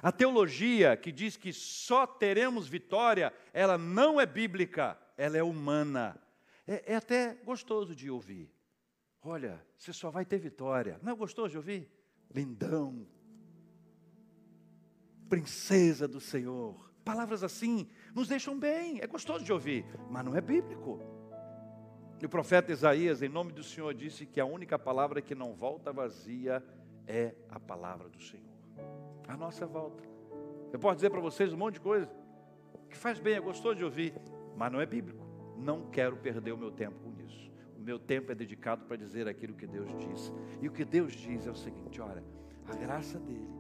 A 0.02 0.10
teologia 0.10 0.96
que 0.96 1.12
diz 1.12 1.36
que 1.36 1.52
só 1.52 2.08
teremos 2.08 2.66
vitória, 2.66 3.34
ela 3.52 3.78
não 3.78 4.22
é 4.22 4.26
bíblica, 4.26 4.98
ela 5.18 5.38
é 5.38 5.44
humana. 5.44 6.18
É, 6.66 6.94
é 6.94 6.96
até 6.96 7.34
gostoso 7.44 7.94
de 7.94 8.10
ouvir. 8.10 8.50
Olha, 9.22 9.62
você 9.78 9.92
só 9.92 10.10
vai 10.10 10.24
ter 10.24 10.38
vitória. 10.38 10.98
Não 11.04 11.12
é 11.12 11.16
gostoso 11.16 11.50
de 11.50 11.58
ouvir? 11.58 11.92
Lindão. 12.34 13.19
Princesa 15.30 16.08
do 16.08 16.20
Senhor. 16.20 16.90
Palavras 17.06 17.44
assim 17.44 17.88
nos 18.14 18.28
deixam 18.28 18.60
bem, 18.60 19.00
é 19.02 19.08
gostoso 19.08 19.44
de 19.44 19.54
ouvir, 19.54 19.86
mas 20.10 20.26
não 20.26 20.36
é 20.36 20.42
bíblico. 20.42 21.00
E 22.22 22.26
o 22.26 22.30
profeta 22.30 22.72
Isaías, 22.72 23.22
em 23.22 23.30
nome 23.30 23.54
do 23.54 23.64
Senhor, 23.64 23.94
disse 23.94 24.26
que 24.26 24.40
a 24.40 24.46
única 24.46 24.78
palavra 24.78 25.22
que 25.22 25.34
não 25.34 25.54
volta 25.54 25.94
vazia 25.94 26.64
é 27.08 27.34
a 27.50 27.60
palavra 27.60 28.10
do 28.10 28.22
Senhor. 28.22 28.46
A 29.28 29.38
nossa 29.38 29.66
volta. 29.66 30.04
Eu 30.74 30.80
posso 30.80 30.96
dizer 30.96 31.10
para 31.10 31.22
vocês 31.22 31.54
um 31.54 31.58
monte 31.58 31.76
de 31.76 31.82
coisa 31.82 32.12
que 32.90 32.98
faz 32.98 33.20
bem, 33.20 33.36
é 33.36 33.40
gostoso 33.40 33.76
de 33.76 33.84
ouvir, 33.84 34.14
mas 34.58 34.72
não 34.72 34.82
é 34.82 34.86
bíblico. 34.86 35.26
Não 35.58 35.90
quero 35.90 36.18
perder 36.18 36.52
o 36.52 36.58
meu 36.58 36.72
tempo 36.72 37.00
com 37.00 37.10
isso 37.22 37.50
meu 37.90 37.98
tempo 37.98 38.32
é 38.32 38.36
dedicado 38.36 38.86
para 38.86 38.96
dizer 38.96 39.28
aquilo 39.28 39.56
que 39.56 39.66
Deus 39.66 39.90
diz. 39.98 40.32
E 40.62 40.68
o 40.68 40.72
que 40.72 40.86
Deus 40.86 41.12
diz 41.14 41.48
é 41.48 41.50
o 41.50 41.56
seguinte: 41.56 42.00
olha, 42.00 42.24
a 42.68 42.76
graça 42.76 43.18
dele 43.20 43.59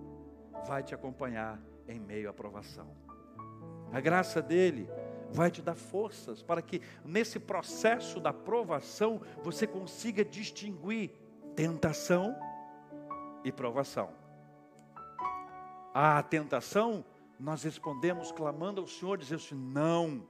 vai 0.67 0.83
te 0.83 0.93
acompanhar 0.93 1.59
em 1.87 1.99
meio 1.99 2.29
à 2.29 2.33
provação. 2.33 2.87
A 3.91 3.99
graça 3.99 4.41
dele 4.41 4.89
vai 5.31 5.51
te 5.51 5.61
dar 5.61 5.75
forças 5.75 6.41
para 6.41 6.61
que 6.61 6.81
nesse 7.03 7.39
processo 7.39 8.19
da 8.19 8.33
provação 8.33 9.21
você 9.43 9.65
consiga 9.65 10.23
distinguir 10.23 11.11
tentação 11.55 12.35
e 13.43 13.51
provação. 13.51 14.09
A 15.93 16.21
tentação, 16.21 17.03
nós 17.39 17.63
respondemos 17.63 18.31
clamando 18.31 18.81
ao 18.81 18.87
Senhor, 18.87 19.17
dizendo 19.17 19.41
assim: 19.41 19.55
não. 19.55 20.23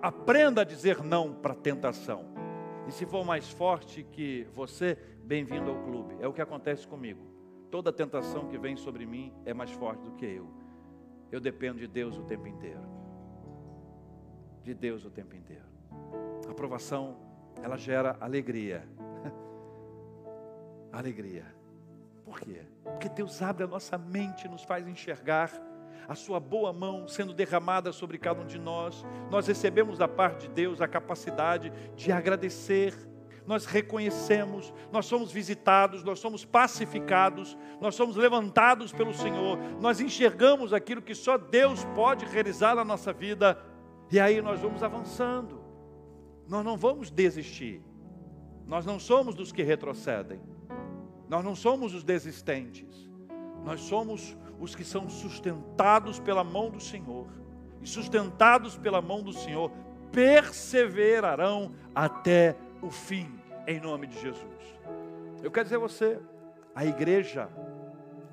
Aprenda 0.00 0.60
a 0.60 0.64
dizer 0.64 1.02
não 1.02 1.34
para 1.34 1.52
a 1.52 1.56
tentação. 1.56 2.26
E 2.86 2.92
se 2.92 3.06
for 3.06 3.24
mais 3.24 3.48
forte 3.50 4.04
que 4.04 4.46
você, 4.52 4.94
bem-vindo 5.24 5.70
ao 5.70 5.82
clube. 5.82 6.16
É 6.20 6.28
o 6.28 6.32
que 6.32 6.42
acontece 6.42 6.86
comigo. 6.86 7.33
Toda 7.74 7.92
tentação 7.92 8.46
que 8.46 8.56
vem 8.56 8.76
sobre 8.76 9.04
mim 9.04 9.32
é 9.44 9.52
mais 9.52 9.72
forte 9.72 10.00
do 10.04 10.12
que 10.12 10.24
eu. 10.24 10.48
Eu 11.32 11.40
dependo 11.40 11.80
de 11.80 11.88
Deus 11.88 12.16
o 12.16 12.22
tempo 12.22 12.46
inteiro. 12.46 12.86
De 14.62 14.72
Deus 14.72 15.04
o 15.04 15.10
tempo 15.10 15.34
inteiro. 15.34 15.64
A 16.46 16.52
aprovação, 16.52 17.16
ela 17.60 17.76
gera 17.76 18.16
alegria. 18.20 18.88
alegria. 20.92 21.52
Por 22.24 22.38
quê? 22.38 22.62
Porque 22.84 23.08
Deus 23.08 23.42
abre 23.42 23.64
a 23.64 23.66
nossa 23.66 23.98
mente, 23.98 24.46
nos 24.46 24.62
faz 24.62 24.86
enxergar 24.86 25.50
a 26.06 26.14
sua 26.14 26.38
boa 26.38 26.72
mão 26.72 27.08
sendo 27.08 27.34
derramada 27.34 27.90
sobre 27.90 28.18
cada 28.18 28.40
um 28.40 28.46
de 28.46 28.60
nós. 28.60 29.04
Nós 29.32 29.48
recebemos 29.48 29.98
da 29.98 30.06
parte 30.06 30.46
de 30.46 30.54
Deus 30.54 30.80
a 30.80 30.86
capacidade 30.86 31.72
de 31.96 32.12
agradecer. 32.12 32.94
Nós 33.46 33.66
reconhecemos, 33.66 34.72
nós 34.90 35.04
somos 35.04 35.30
visitados, 35.30 36.02
nós 36.02 36.18
somos 36.18 36.44
pacificados, 36.44 37.56
nós 37.80 37.94
somos 37.94 38.16
levantados 38.16 38.90
pelo 38.92 39.12
Senhor, 39.12 39.58
nós 39.80 40.00
enxergamos 40.00 40.72
aquilo 40.72 41.02
que 41.02 41.14
só 41.14 41.36
Deus 41.36 41.84
pode 41.94 42.24
realizar 42.24 42.74
na 42.74 42.84
nossa 42.84 43.12
vida, 43.12 43.62
e 44.10 44.18
aí 44.18 44.40
nós 44.40 44.60
vamos 44.60 44.82
avançando, 44.82 45.60
nós 46.48 46.64
não 46.64 46.76
vamos 46.76 47.10
desistir, 47.10 47.82
nós 48.66 48.86
não 48.86 48.98
somos 48.98 49.34
dos 49.34 49.52
que 49.52 49.62
retrocedem, 49.62 50.40
nós 51.28 51.44
não 51.44 51.54
somos 51.54 51.94
os 51.94 52.02
desistentes, 52.02 53.10
nós 53.62 53.80
somos 53.80 54.36
os 54.58 54.74
que 54.74 54.84
são 54.84 55.10
sustentados 55.10 56.18
pela 56.18 56.42
mão 56.42 56.70
do 56.70 56.80
Senhor, 56.80 57.26
e 57.82 57.86
sustentados 57.86 58.78
pela 58.78 59.02
mão 59.02 59.22
do 59.22 59.34
Senhor, 59.34 59.70
perseverarão 60.10 61.72
até 61.94 62.56
o 62.84 62.90
fim, 62.90 63.40
em 63.66 63.80
nome 63.80 64.06
de 64.06 64.20
Jesus. 64.20 64.78
Eu 65.42 65.50
quero 65.50 65.64
dizer 65.64 65.76
a 65.76 65.78
você, 65.78 66.20
a 66.74 66.84
igreja, 66.84 67.48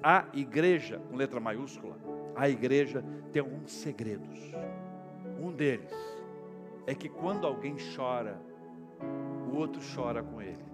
a 0.03 0.25
igreja, 0.33 0.99
com 1.09 1.15
letra 1.15 1.39
maiúscula, 1.39 1.97
a 2.35 2.49
igreja 2.49 3.03
tem 3.31 3.41
alguns 3.41 3.71
segredos. 3.71 4.39
Um 5.39 5.53
deles 5.53 5.93
é 6.85 6.93
que 6.93 7.07
quando 7.07 7.47
alguém 7.47 7.77
chora, 7.95 8.41
o 9.49 9.55
outro 9.55 9.81
chora 9.95 10.21
com 10.21 10.41
ele. 10.41 10.65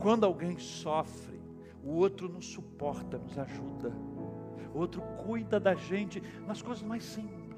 Quando 0.00 0.24
alguém 0.24 0.58
sofre, 0.58 1.38
o 1.84 1.90
outro 1.90 2.26
nos 2.26 2.46
suporta, 2.46 3.18
nos 3.18 3.38
ajuda, 3.38 3.92
o 4.74 4.78
outro 4.78 5.02
cuida 5.24 5.60
da 5.60 5.74
gente 5.74 6.22
nas 6.46 6.62
coisas 6.62 6.82
mais 6.82 7.04
simples, 7.04 7.54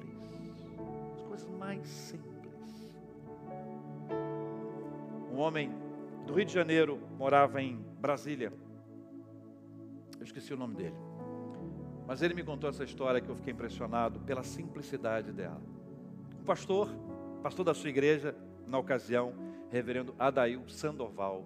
nas 1.13 1.21
coisas 1.23 1.49
mais 1.51 1.87
simples. 1.87 2.32
Um 5.33 5.39
homem 5.39 5.71
do 6.27 6.33
Rio 6.35 6.45
de 6.45 6.53
Janeiro 6.53 6.99
morava 7.17 7.59
em 7.59 7.75
Brasília, 7.99 8.53
eu 10.19 10.23
esqueci 10.23 10.53
o 10.53 10.57
nome 10.57 10.75
dele, 10.75 10.95
mas 12.05 12.21
ele 12.21 12.35
me 12.35 12.43
contou 12.43 12.69
essa 12.69 12.83
história 12.83 13.19
que 13.19 13.27
eu 13.27 13.35
fiquei 13.35 13.51
impressionado 13.51 14.19
pela 14.19 14.43
simplicidade 14.43 15.31
dela. 15.31 15.59
Um 16.39 16.43
pastor, 16.43 16.87
pastor 17.41 17.65
da 17.65 17.73
sua 17.73 17.89
igreja, 17.89 18.35
na 18.67 18.77
ocasião, 18.77 19.33
reverendo 19.71 20.13
Adail 20.19 20.69
Sandoval, 20.69 21.43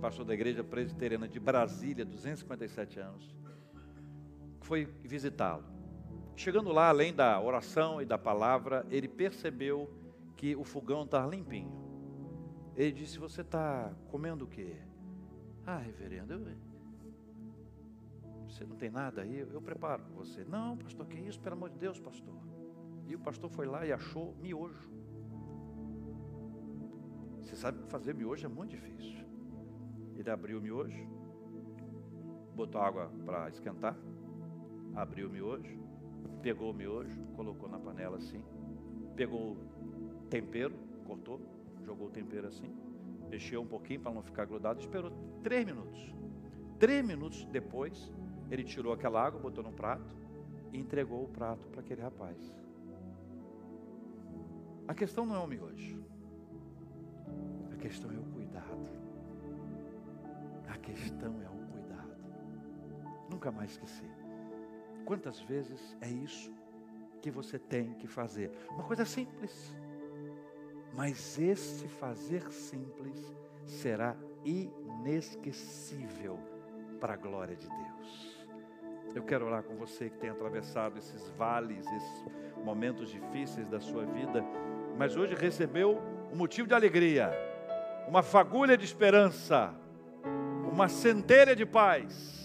pastor 0.00 0.24
da 0.24 0.32
igreja 0.32 0.64
presbiteriana 0.64 1.28
de 1.28 1.38
Brasília, 1.38 2.06
257 2.06 2.98
anos, 2.98 3.36
foi 4.62 4.86
visitá-lo. 5.04 5.64
Chegando 6.34 6.72
lá, 6.72 6.88
além 6.88 7.12
da 7.12 7.38
oração 7.38 8.00
e 8.00 8.06
da 8.06 8.16
palavra, 8.16 8.86
ele 8.90 9.06
percebeu 9.06 9.86
que 10.34 10.56
o 10.56 10.64
fogão 10.64 11.02
estava 11.02 11.28
limpinho. 11.28 11.77
Ele 12.78 12.92
disse: 12.92 13.18
Você 13.18 13.40
está 13.40 13.92
comendo 14.08 14.44
o 14.44 14.48
quê? 14.48 14.76
Ah, 15.66 15.78
reverendo, 15.78 16.32
eu... 16.32 16.56
você 18.48 18.64
não 18.64 18.76
tem 18.76 18.88
nada 18.88 19.22
aí? 19.22 19.40
Eu, 19.40 19.60
preparo 19.60 20.04
para 20.04 20.14
você. 20.14 20.44
Não, 20.44 20.76
pastor, 20.78 21.04
que 21.06 21.18
isso? 21.18 21.40
Pelo 21.40 21.56
amor 21.56 21.70
de 21.70 21.76
Deus, 21.76 21.98
pastor. 21.98 22.34
E 23.08 23.16
o 23.16 23.18
pastor 23.18 23.50
foi 23.50 23.66
lá 23.66 23.84
e 23.84 23.92
achou 23.92 24.32
miojo. 24.36 24.88
Você 27.42 27.56
sabe 27.56 27.82
que 27.82 27.88
fazer 27.88 28.14
miojo 28.14 28.46
é 28.46 28.48
muito 28.48 28.70
difícil. 28.70 29.26
Ele 30.16 30.30
abriu 30.30 30.58
o 30.58 30.62
miojo, 30.62 31.04
botou 32.54 32.80
água 32.80 33.10
para 33.24 33.48
esquentar, 33.48 33.96
abriu 34.94 35.28
o 35.28 35.30
miojo, 35.30 35.78
pegou 36.42 36.70
o 36.70 36.74
miojo, 36.74 37.26
colocou 37.34 37.68
na 37.68 37.78
panela 37.78 38.18
assim, 38.18 38.42
pegou 39.16 39.52
o 39.52 40.26
tempero, 40.28 40.74
cortou, 41.06 41.40
jogou 41.88 42.08
o 42.08 42.10
tempero 42.10 42.46
assim, 42.46 42.72
mexeu 43.28 43.60
um 43.60 43.66
pouquinho 43.66 44.00
para 44.00 44.12
não 44.12 44.22
ficar 44.22 44.44
grudado, 44.44 44.80
esperou 44.80 45.12
três 45.42 45.64
minutos. 45.64 46.14
Três 46.78 47.04
minutos 47.04 47.44
depois, 47.46 48.12
ele 48.50 48.62
tirou 48.62 48.92
aquela 48.92 49.24
água, 49.26 49.40
botou 49.40 49.64
no 49.64 49.72
prato 49.72 50.16
e 50.72 50.78
entregou 50.78 51.24
o 51.24 51.28
prato 51.28 51.66
para 51.68 51.80
aquele 51.80 52.02
rapaz. 52.02 52.38
A 54.86 54.94
questão 54.94 55.26
não 55.26 55.34
é 55.34 55.38
o 55.40 55.46
miojo, 55.46 56.02
a 57.72 57.76
questão 57.76 58.10
é 58.10 58.18
o 58.18 58.28
questão 60.88 61.34
é 61.42 61.48
o 61.48 61.66
cuidado. 61.72 62.16
Nunca 63.30 63.50
mais 63.52 63.72
esquecer. 63.72 64.10
Quantas 65.04 65.40
vezes 65.40 65.96
é 66.00 66.08
isso 66.08 66.52
que 67.20 67.30
você 67.30 67.58
tem 67.58 67.92
que 67.94 68.06
fazer? 68.06 68.50
Uma 68.70 68.84
coisa 68.84 69.04
simples. 69.04 69.74
Mas 70.94 71.38
esse 71.38 71.86
fazer 71.88 72.50
simples 72.50 73.18
será 73.64 74.16
inesquecível 74.44 76.38
para 77.00 77.14
a 77.14 77.16
glória 77.16 77.56
de 77.56 77.68
Deus. 77.68 78.38
Eu 79.14 79.22
quero 79.22 79.46
orar 79.46 79.62
com 79.62 79.76
você 79.76 80.10
que 80.10 80.18
tem 80.18 80.30
atravessado 80.30 80.98
esses 80.98 81.28
vales, 81.30 81.86
esses 81.86 82.24
momentos 82.64 83.10
difíceis 83.10 83.68
da 83.68 83.80
sua 83.80 84.04
vida, 84.04 84.44
mas 84.96 85.16
hoje 85.16 85.34
recebeu 85.34 86.00
um 86.32 86.36
motivo 86.36 86.68
de 86.68 86.74
alegria, 86.74 87.32
uma 88.06 88.22
fagulha 88.22 88.76
de 88.76 88.84
esperança 88.84 89.74
uma 90.78 90.88
centelha 90.88 91.56
de 91.56 91.66
paz. 91.66 92.37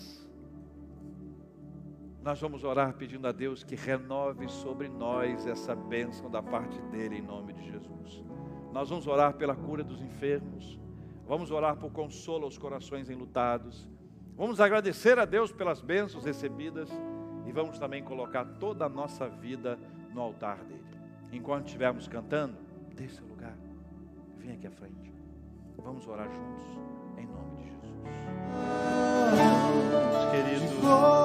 Nós 2.24 2.40
vamos 2.40 2.64
orar 2.64 2.94
pedindo 2.94 3.28
a 3.28 3.34
Deus 3.34 3.66
que 3.66 3.76
renove 3.76 4.48
sobre 4.48 4.88
nós 4.88 5.46
essa 5.46 5.76
bênção 5.76 6.32
da 6.32 6.42
parte 6.42 6.82
dele, 6.84 7.18
em 7.18 7.22
nome 7.22 7.52
de 7.52 7.70
Jesus. 7.70 8.24
Nós 8.72 8.90
vamos 8.90 9.08
orar 9.08 9.34
pela 9.34 9.54
cura 9.54 9.84
dos 9.84 10.02
enfermos, 10.02 10.80
vamos 11.28 11.52
orar 11.52 11.76
por 11.76 11.92
consolo 11.92 12.46
aos 12.46 12.58
corações 12.58 13.10
enlutados, 13.10 13.86
vamos 14.38 14.62
agradecer 14.62 15.20
a 15.20 15.26
Deus 15.26 15.52
pelas 15.52 15.82
bênçãos 15.82 16.24
recebidas 16.24 16.90
e 17.46 17.52
vamos 17.52 17.78
também 17.78 18.02
colocar 18.02 18.46
toda 18.58 18.86
a 18.86 18.90
nossa 18.90 19.28
vida 19.28 19.78
no 20.14 20.22
altar 20.22 20.64
dele. 20.64 20.82
Enquanto 21.30 21.66
estivermos 21.66 22.08
cantando, 22.08 22.56
deixe 22.96 23.16
seu 23.16 23.28
lugar, 23.28 23.58
vem 24.38 24.54
aqui 24.54 24.66
à 24.66 24.72
frente, 24.72 25.14
vamos 25.78 26.08
orar 26.08 26.30
juntos, 26.32 26.64
em 27.18 27.26
nome 27.26 27.58
de 27.58 27.64
Jesus 27.66 27.84
querido. 30.34 31.23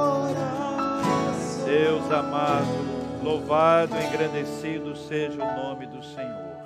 Deus 1.69 2.11
amado, 2.11 3.23
louvado 3.23 3.95
e 3.95 4.07
engrandecido 4.07 4.97
seja 4.97 5.35
o 5.35 5.63
nome 5.63 5.87
do 5.87 6.03
Senhor, 6.03 6.65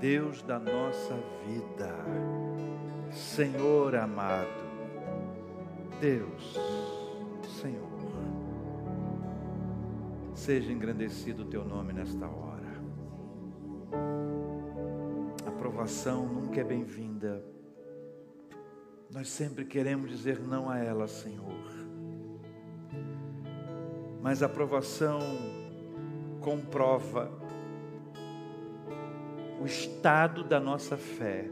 Deus 0.00 0.42
da 0.42 0.60
nossa 0.60 1.12
vida, 1.44 1.92
Senhor 3.10 3.96
amado, 3.96 4.46
Deus, 6.00 6.56
Senhor, 7.60 7.82
seja 10.36 10.70
engrandecido 10.70 11.42
o 11.42 11.46
teu 11.46 11.64
nome 11.64 11.92
nesta 11.92 12.28
hora. 12.28 12.80
A 15.44 15.48
aprovação 15.48 16.26
nunca 16.26 16.60
é 16.60 16.64
bem-vinda. 16.64 17.44
Nós 19.12 19.28
sempre 19.28 19.64
queremos 19.64 20.08
dizer 20.08 20.38
não 20.38 20.70
a 20.70 20.78
ela, 20.78 21.08
Senhor. 21.08 21.85
Mas 24.26 24.42
a 24.42 24.46
aprovação 24.46 25.20
comprova 26.40 27.30
o 29.62 29.64
estado 29.64 30.42
da 30.42 30.58
nossa 30.58 30.96
fé, 30.96 31.44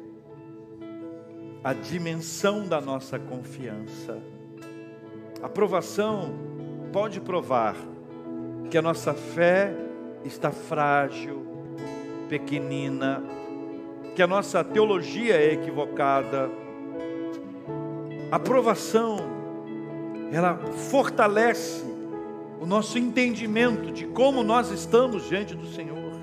a 1.63 1.73
dimensão 1.73 2.67
da 2.67 2.81
nossa 2.81 3.17
confiança. 3.17 4.21
A 5.41 5.47
aprovação 5.47 6.35
pode 6.93 7.21
provar 7.21 7.77
que 8.69 8.77
a 8.77 8.83
nossa 8.83 9.15
fé 9.15 9.73
está 10.25 10.51
frágil, 10.51 11.47
pequenina, 12.29 13.23
que 14.17 14.23
a 14.23 14.27
nossa 14.27 14.65
teologia 14.65 15.37
é 15.37 15.53
equivocada 15.53 16.51
a 18.33 18.39
provação, 18.41 19.19
ela 20.33 20.57
fortalece 20.91 21.94
o 22.65 22.67
nosso 22.67 22.97
entendimento 22.97 23.93
de 23.93 24.07
como 24.07 24.43
nós 24.43 24.71
estamos 24.71 25.29
diante 25.29 25.55
do 25.55 25.67
Senhor. 25.67 26.15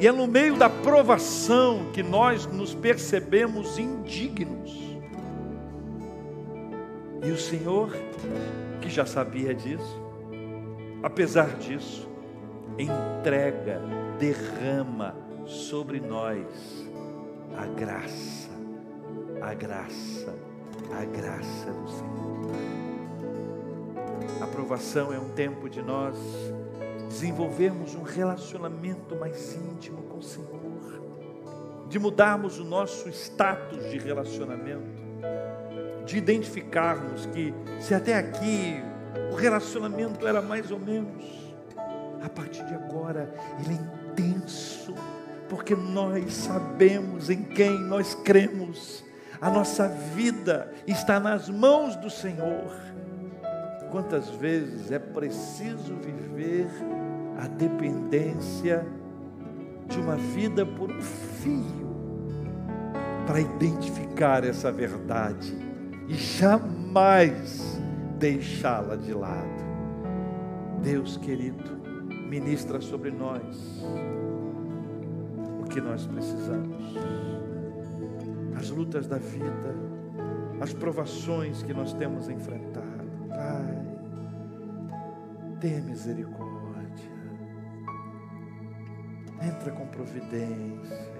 E 0.00 0.04
é 0.04 0.10
no 0.10 0.26
meio 0.26 0.56
da 0.56 0.68
provação 0.68 1.92
que 1.92 2.02
nós 2.02 2.46
nos 2.46 2.74
percebemos 2.74 3.78
indignos. 3.78 4.76
E 7.22 7.30
o 7.30 7.38
Senhor, 7.38 7.96
que 8.80 8.90
já 8.90 9.06
sabia 9.06 9.54
disso, 9.54 10.02
apesar 11.00 11.56
disso, 11.58 12.08
entrega, 12.76 13.80
derrama 14.18 15.14
sobre 15.46 16.00
nós 16.00 16.44
a 17.56 17.66
graça, 17.66 18.50
a 19.40 19.54
graça, 19.54 20.34
a 20.92 21.04
graça 21.04 21.70
do 21.70 21.88
Senhor. 21.88 22.29
Aprovação 24.40 25.12
é 25.12 25.18
um 25.18 25.28
tempo 25.30 25.68
de 25.68 25.82
nós 25.82 26.16
desenvolvermos 27.08 27.94
um 27.94 28.02
relacionamento 28.02 29.14
mais 29.16 29.54
íntimo 29.54 30.02
com 30.04 30.18
o 30.18 30.22
Senhor, 30.22 31.02
de 31.88 31.98
mudarmos 31.98 32.58
o 32.58 32.64
nosso 32.64 33.08
status 33.10 33.90
de 33.90 33.98
relacionamento, 33.98 35.00
de 36.06 36.16
identificarmos 36.16 37.26
que 37.26 37.52
se 37.80 37.94
até 37.94 38.16
aqui 38.16 38.82
o 39.30 39.34
relacionamento 39.34 40.26
era 40.26 40.40
mais 40.40 40.70
ou 40.70 40.78
menos, 40.78 41.24
a 42.22 42.28
partir 42.28 42.64
de 42.64 42.74
agora 42.74 43.34
ele 43.62 43.74
é 43.74 44.12
intenso, 44.12 44.94
porque 45.48 45.74
nós 45.74 46.32
sabemos 46.32 47.28
em 47.28 47.42
quem 47.42 47.78
nós 47.78 48.14
cremos, 48.14 49.04
a 49.40 49.50
nossa 49.50 49.88
vida 49.88 50.72
está 50.86 51.18
nas 51.18 51.48
mãos 51.48 51.96
do 51.96 52.08
Senhor. 52.08 52.90
Quantas 53.90 54.30
vezes 54.30 54.90
é 54.90 54.98
preciso 54.98 55.94
viver 55.96 56.68
a 57.36 57.46
dependência 57.46 58.86
de 59.88 59.98
uma 59.98 60.16
vida 60.16 60.64
por 60.64 60.90
um 60.90 61.00
fio 61.00 61.80
para 63.26 63.40
identificar 63.40 64.44
essa 64.44 64.70
verdade 64.70 65.54
e 66.08 66.14
jamais 66.14 67.80
deixá-la 68.18 68.96
de 68.96 69.12
lado. 69.12 69.70
Deus 70.82 71.16
querido, 71.16 71.78
ministra 72.28 72.80
sobre 72.80 73.10
nós 73.10 73.84
o 75.60 75.64
que 75.64 75.80
nós 75.80 76.06
precisamos. 76.06 76.94
As 78.56 78.70
lutas 78.70 79.06
da 79.06 79.18
vida, 79.18 79.74
as 80.60 80.72
provações 80.72 81.62
que 81.62 81.72
nós 81.72 81.92
temos 81.94 82.28
enfrentado. 82.28 82.69
Tenha 85.60 85.80
misericórdia 85.82 86.50
entra 89.42 89.70
com 89.72 89.86
providência. 89.86 91.10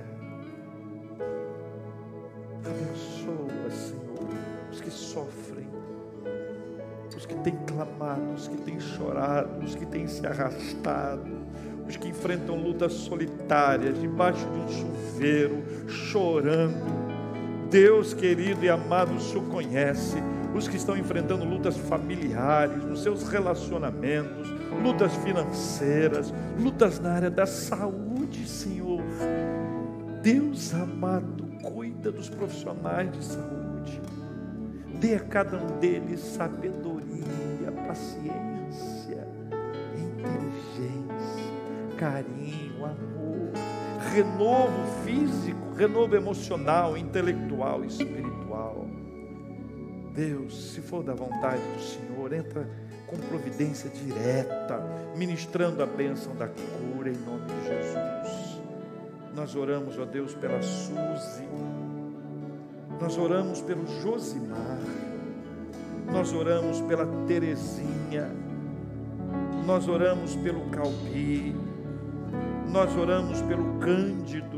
Abençoa, 2.58 3.70
Senhor, 3.70 4.28
os 4.70 4.80
que 4.80 4.90
sofrem, 4.90 5.68
os 7.16 7.24
que 7.24 7.34
têm 7.36 7.56
clamado, 7.66 8.32
os 8.34 8.46
que 8.46 8.56
têm 8.58 8.78
chorado, 8.78 9.64
os 9.64 9.74
que 9.74 9.86
têm 9.86 10.06
se 10.06 10.26
arrastado, 10.26 11.30
os 11.88 11.96
que 11.96 12.08
enfrentam 12.08 12.56
lutas 12.56 12.92
solitárias, 12.92 13.98
debaixo 14.00 14.46
de 14.46 14.58
um 14.58 14.68
chuveiro, 14.68 15.88
chorando. 15.88 17.10
Deus 17.70 18.12
querido 18.12 18.64
e 18.64 18.68
amado, 18.68 19.14
o 19.14 19.20
Senhor 19.20 19.44
conhece 19.48 20.16
os 20.54 20.66
que 20.66 20.76
estão 20.76 20.96
enfrentando 20.96 21.44
lutas 21.44 21.76
familiares, 21.76 22.84
nos 22.84 23.02
seus 23.02 23.28
relacionamentos, 23.28 24.48
lutas 24.82 25.14
financeiras, 25.16 26.32
lutas 26.58 26.98
na 26.98 27.12
área 27.12 27.30
da 27.30 27.46
saúde, 27.46 28.46
Senhor. 28.48 29.02
Deus 30.22 30.74
amado, 30.74 31.44
cuida 31.62 32.10
dos 32.10 32.28
profissionais 32.28 33.10
de 33.12 33.24
saúde. 33.24 34.00
Dê 35.00 35.14
a 35.14 35.20
cada 35.20 35.56
um 35.56 35.78
deles 35.78 36.20
sabedoria, 36.20 37.72
paciência, 37.86 39.26
inteligência, 39.96 41.52
carinho, 41.96 42.84
amor, 42.84 43.52
renovo 44.12 44.84
físico, 45.04 45.72
renovo 45.74 46.14
emocional, 46.14 46.98
intelectual 46.98 47.82
espiritual. 47.84 48.39
Deus, 50.20 50.72
se 50.74 50.82
for 50.82 51.02
da 51.02 51.14
vontade 51.14 51.62
do 51.62 51.80
Senhor, 51.80 52.30
entra 52.34 52.68
com 53.06 53.16
providência 53.16 53.88
direta, 53.88 54.78
ministrando 55.16 55.82
a 55.82 55.86
bênção 55.86 56.36
da 56.36 56.46
cura 56.46 57.08
em 57.08 57.16
nome 57.16 57.46
de 57.46 57.66
Jesus. 57.66 58.60
Nós 59.34 59.56
oramos, 59.56 59.98
ó 59.98 60.04
Deus, 60.04 60.34
pela 60.34 60.60
Suzy, 60.60 61.48
nós 63.00 63.16
oramos 63.16 63.62
pelo 63.62 63.86
Josimar, 64.02 64.78
nós 66.12 66.34
oramos 66.34 66.82
pela 66.82 67.06
Terezinha, 67.26 68.30
nós 69.64 69.88
oramos 69.88 70.36
pelo 70.36 70.68
Calbi, 70.68 71.56
nós 72.70 72.94
oramos 72.94 73.40
pelo 73.40 73.78
Cândido, 73.78 74.49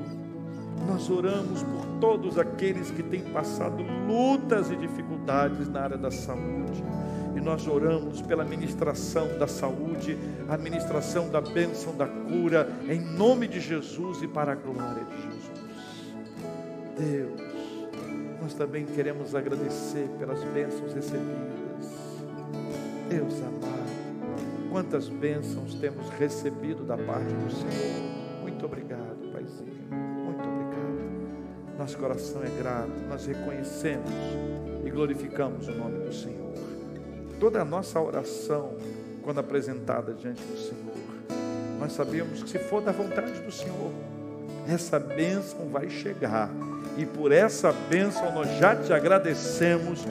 nós 0.87 1.09
oramos 1.11 1.63
por 1.63 1.87
todos 2.01 2.39
aqueles 2.39 2.91
que 2.91 3.03
têm 3.03 3.23
passado 3.23 3.83
lutas 4.07 4.71
e 4.71 4.77
dificuldades 4.77 5.69
na 5.69 5.81
área 5.81 5.99
da 5.99 6.11
saúde 6.11 6.83
e 7.35 7.41
nós 7.41 7.67
oramos 7.67 8.21
pela 8.23 8.45
ministração 8.45 9.27
da 9.39 9.47
saúde, 9.47 10.19
a 10.49 10.57
ministração 10.57 11.31
da 11.31 11.41
bênção 11.41 11.97
da 11.97 12.07
cura, 12.07 12.69
em 12.89 13.01
nome 13.01 13.49
de 13.49 13.61
Jesus 13.61 14.23
e 14.23 14.29
para 14.29 14.53
a 14.53 14.55
glória 14.55 15.05
de 15.05 15.17
Jesus. 15.23 15.51
Deus, 16.99 17.41
nós 18.41 18.55
também 18.55 18.85
queremos 18.85 19.35
agradecer 19.35 20.09
pelas 20.19 20.43
bênçãos 20.45 20.93
recebidas. 20.93 22.13
Deus 23.09 23.41
amado, 23.41 24.71
quantas 24.71 25.09
bênçãos 25.09 25.75
temos 25.75 26.09
recebido 26.11 26.85
da 26.85 26.97
parte 26.97 27.33
do 27.33 27.51
Senhor. 27.51 28.43
Muito 28.43 28.65
obrigado, 28.67 29.33
Paizinho. 29.33 30.02
Nosso 31.83 31.99
coração 31.99 32.43
é 32.45 32.63
grato, 32.63 32.93
nós 33.09 33.27
reconhecemos 33.27 34.09
e 34.85 34.91
glorificamos 34.91 35.67
o 35.67 35.73
nome 35.73 35.99
do 36.05 36.13
Senhor 36.13 36.43
toda 37.43 37.61
a 37.61 37.65
nossa 37.65 38.01
oração, 38.01 38.77
quando 39.25 39.41
apresentada 39.41 40.15
diante 40.15 40.41
do 40.45 40.57
Senhor, 40.57 40.95
nós 41.77 41.93
sabemos 41.93 42.41
que 42.41 42.49
se 42.49 42.59
for 42.61 42.81
da 42.81 42.93
vontade 42.93 43.33
do 43.41 43.51
Senhor, 43.51 43.91
essa 44.69 44.97
bênção 44.97 45.67
vai 45.69 45.91
chegar. 45.91 46.49
E 46.97 47.05
por 47.05 47.33
essa 47.33 47.73
bênção 47.73 48.33
nós 48.33 48.49
já 48.59 48.77
te 48.77 48.93
agradecemos 48.93 50.05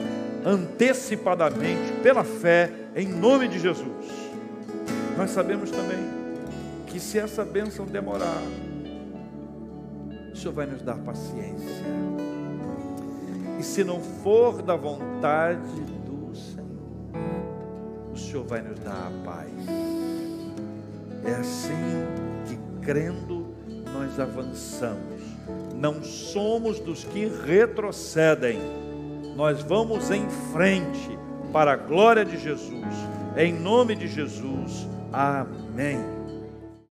antecipadamente, 0.44 1.90
pela 2.02 2.22
fé, 2.22 2.70
em 2.94 3.08
nome 3.08 3.48
de 3.48 3.58
Jesus. 3.58 3.88
Nós 5.16 5.30
sabemos 5.30 5.70
também 5.70 6.06
que 6.86 7.00
se 7.00 7.18
essa 7.18 7.46
bênção 7.46 7.86
demorar, 7.86 8.42
Senhor 10.42 10.54
vai 10.54 10.66
nos 10.66 10.82
dar 10.82 10.98
paciência. 10.98 11.86
E 13.58 13.62
se 13.62 13.84
não 13.84 14.00
for 14.00 14.62
da 14.62 14.76
vontade 14.76 15.92
Senhor 18.32 18.46
vai 18.46 18.62
nos 18.62 18.78
dar 18.78 19.08
a 19.08 19.24
paz. 19.26 19.52
É 21.22 21.34
assim 21.34 22.06
que, 22.46 22.58
crendo, 22.80 23.46
nós 23.92 24.18
avançamos. 24.18 25.20
Não 25.76 26.02
somos 26.02 26.80
dos 26.80 27.04
que 27.04 27.26
retrocedem, 27.26 28.58
nós 29.36 29.62
vamos 29.62 30.10
em 30.10 30.26
frente 30.50 31.18
para 31.52 31.72
a 31.72 31.76
glória 31.76 32.24
de 32.24 32.38
Jesus. 32.38 32.86
Em 33.36 33.52
nome 33.52 33.94
de 33.96 34.08
Jesus, 34.08 34.88
amém. 35.12 36.21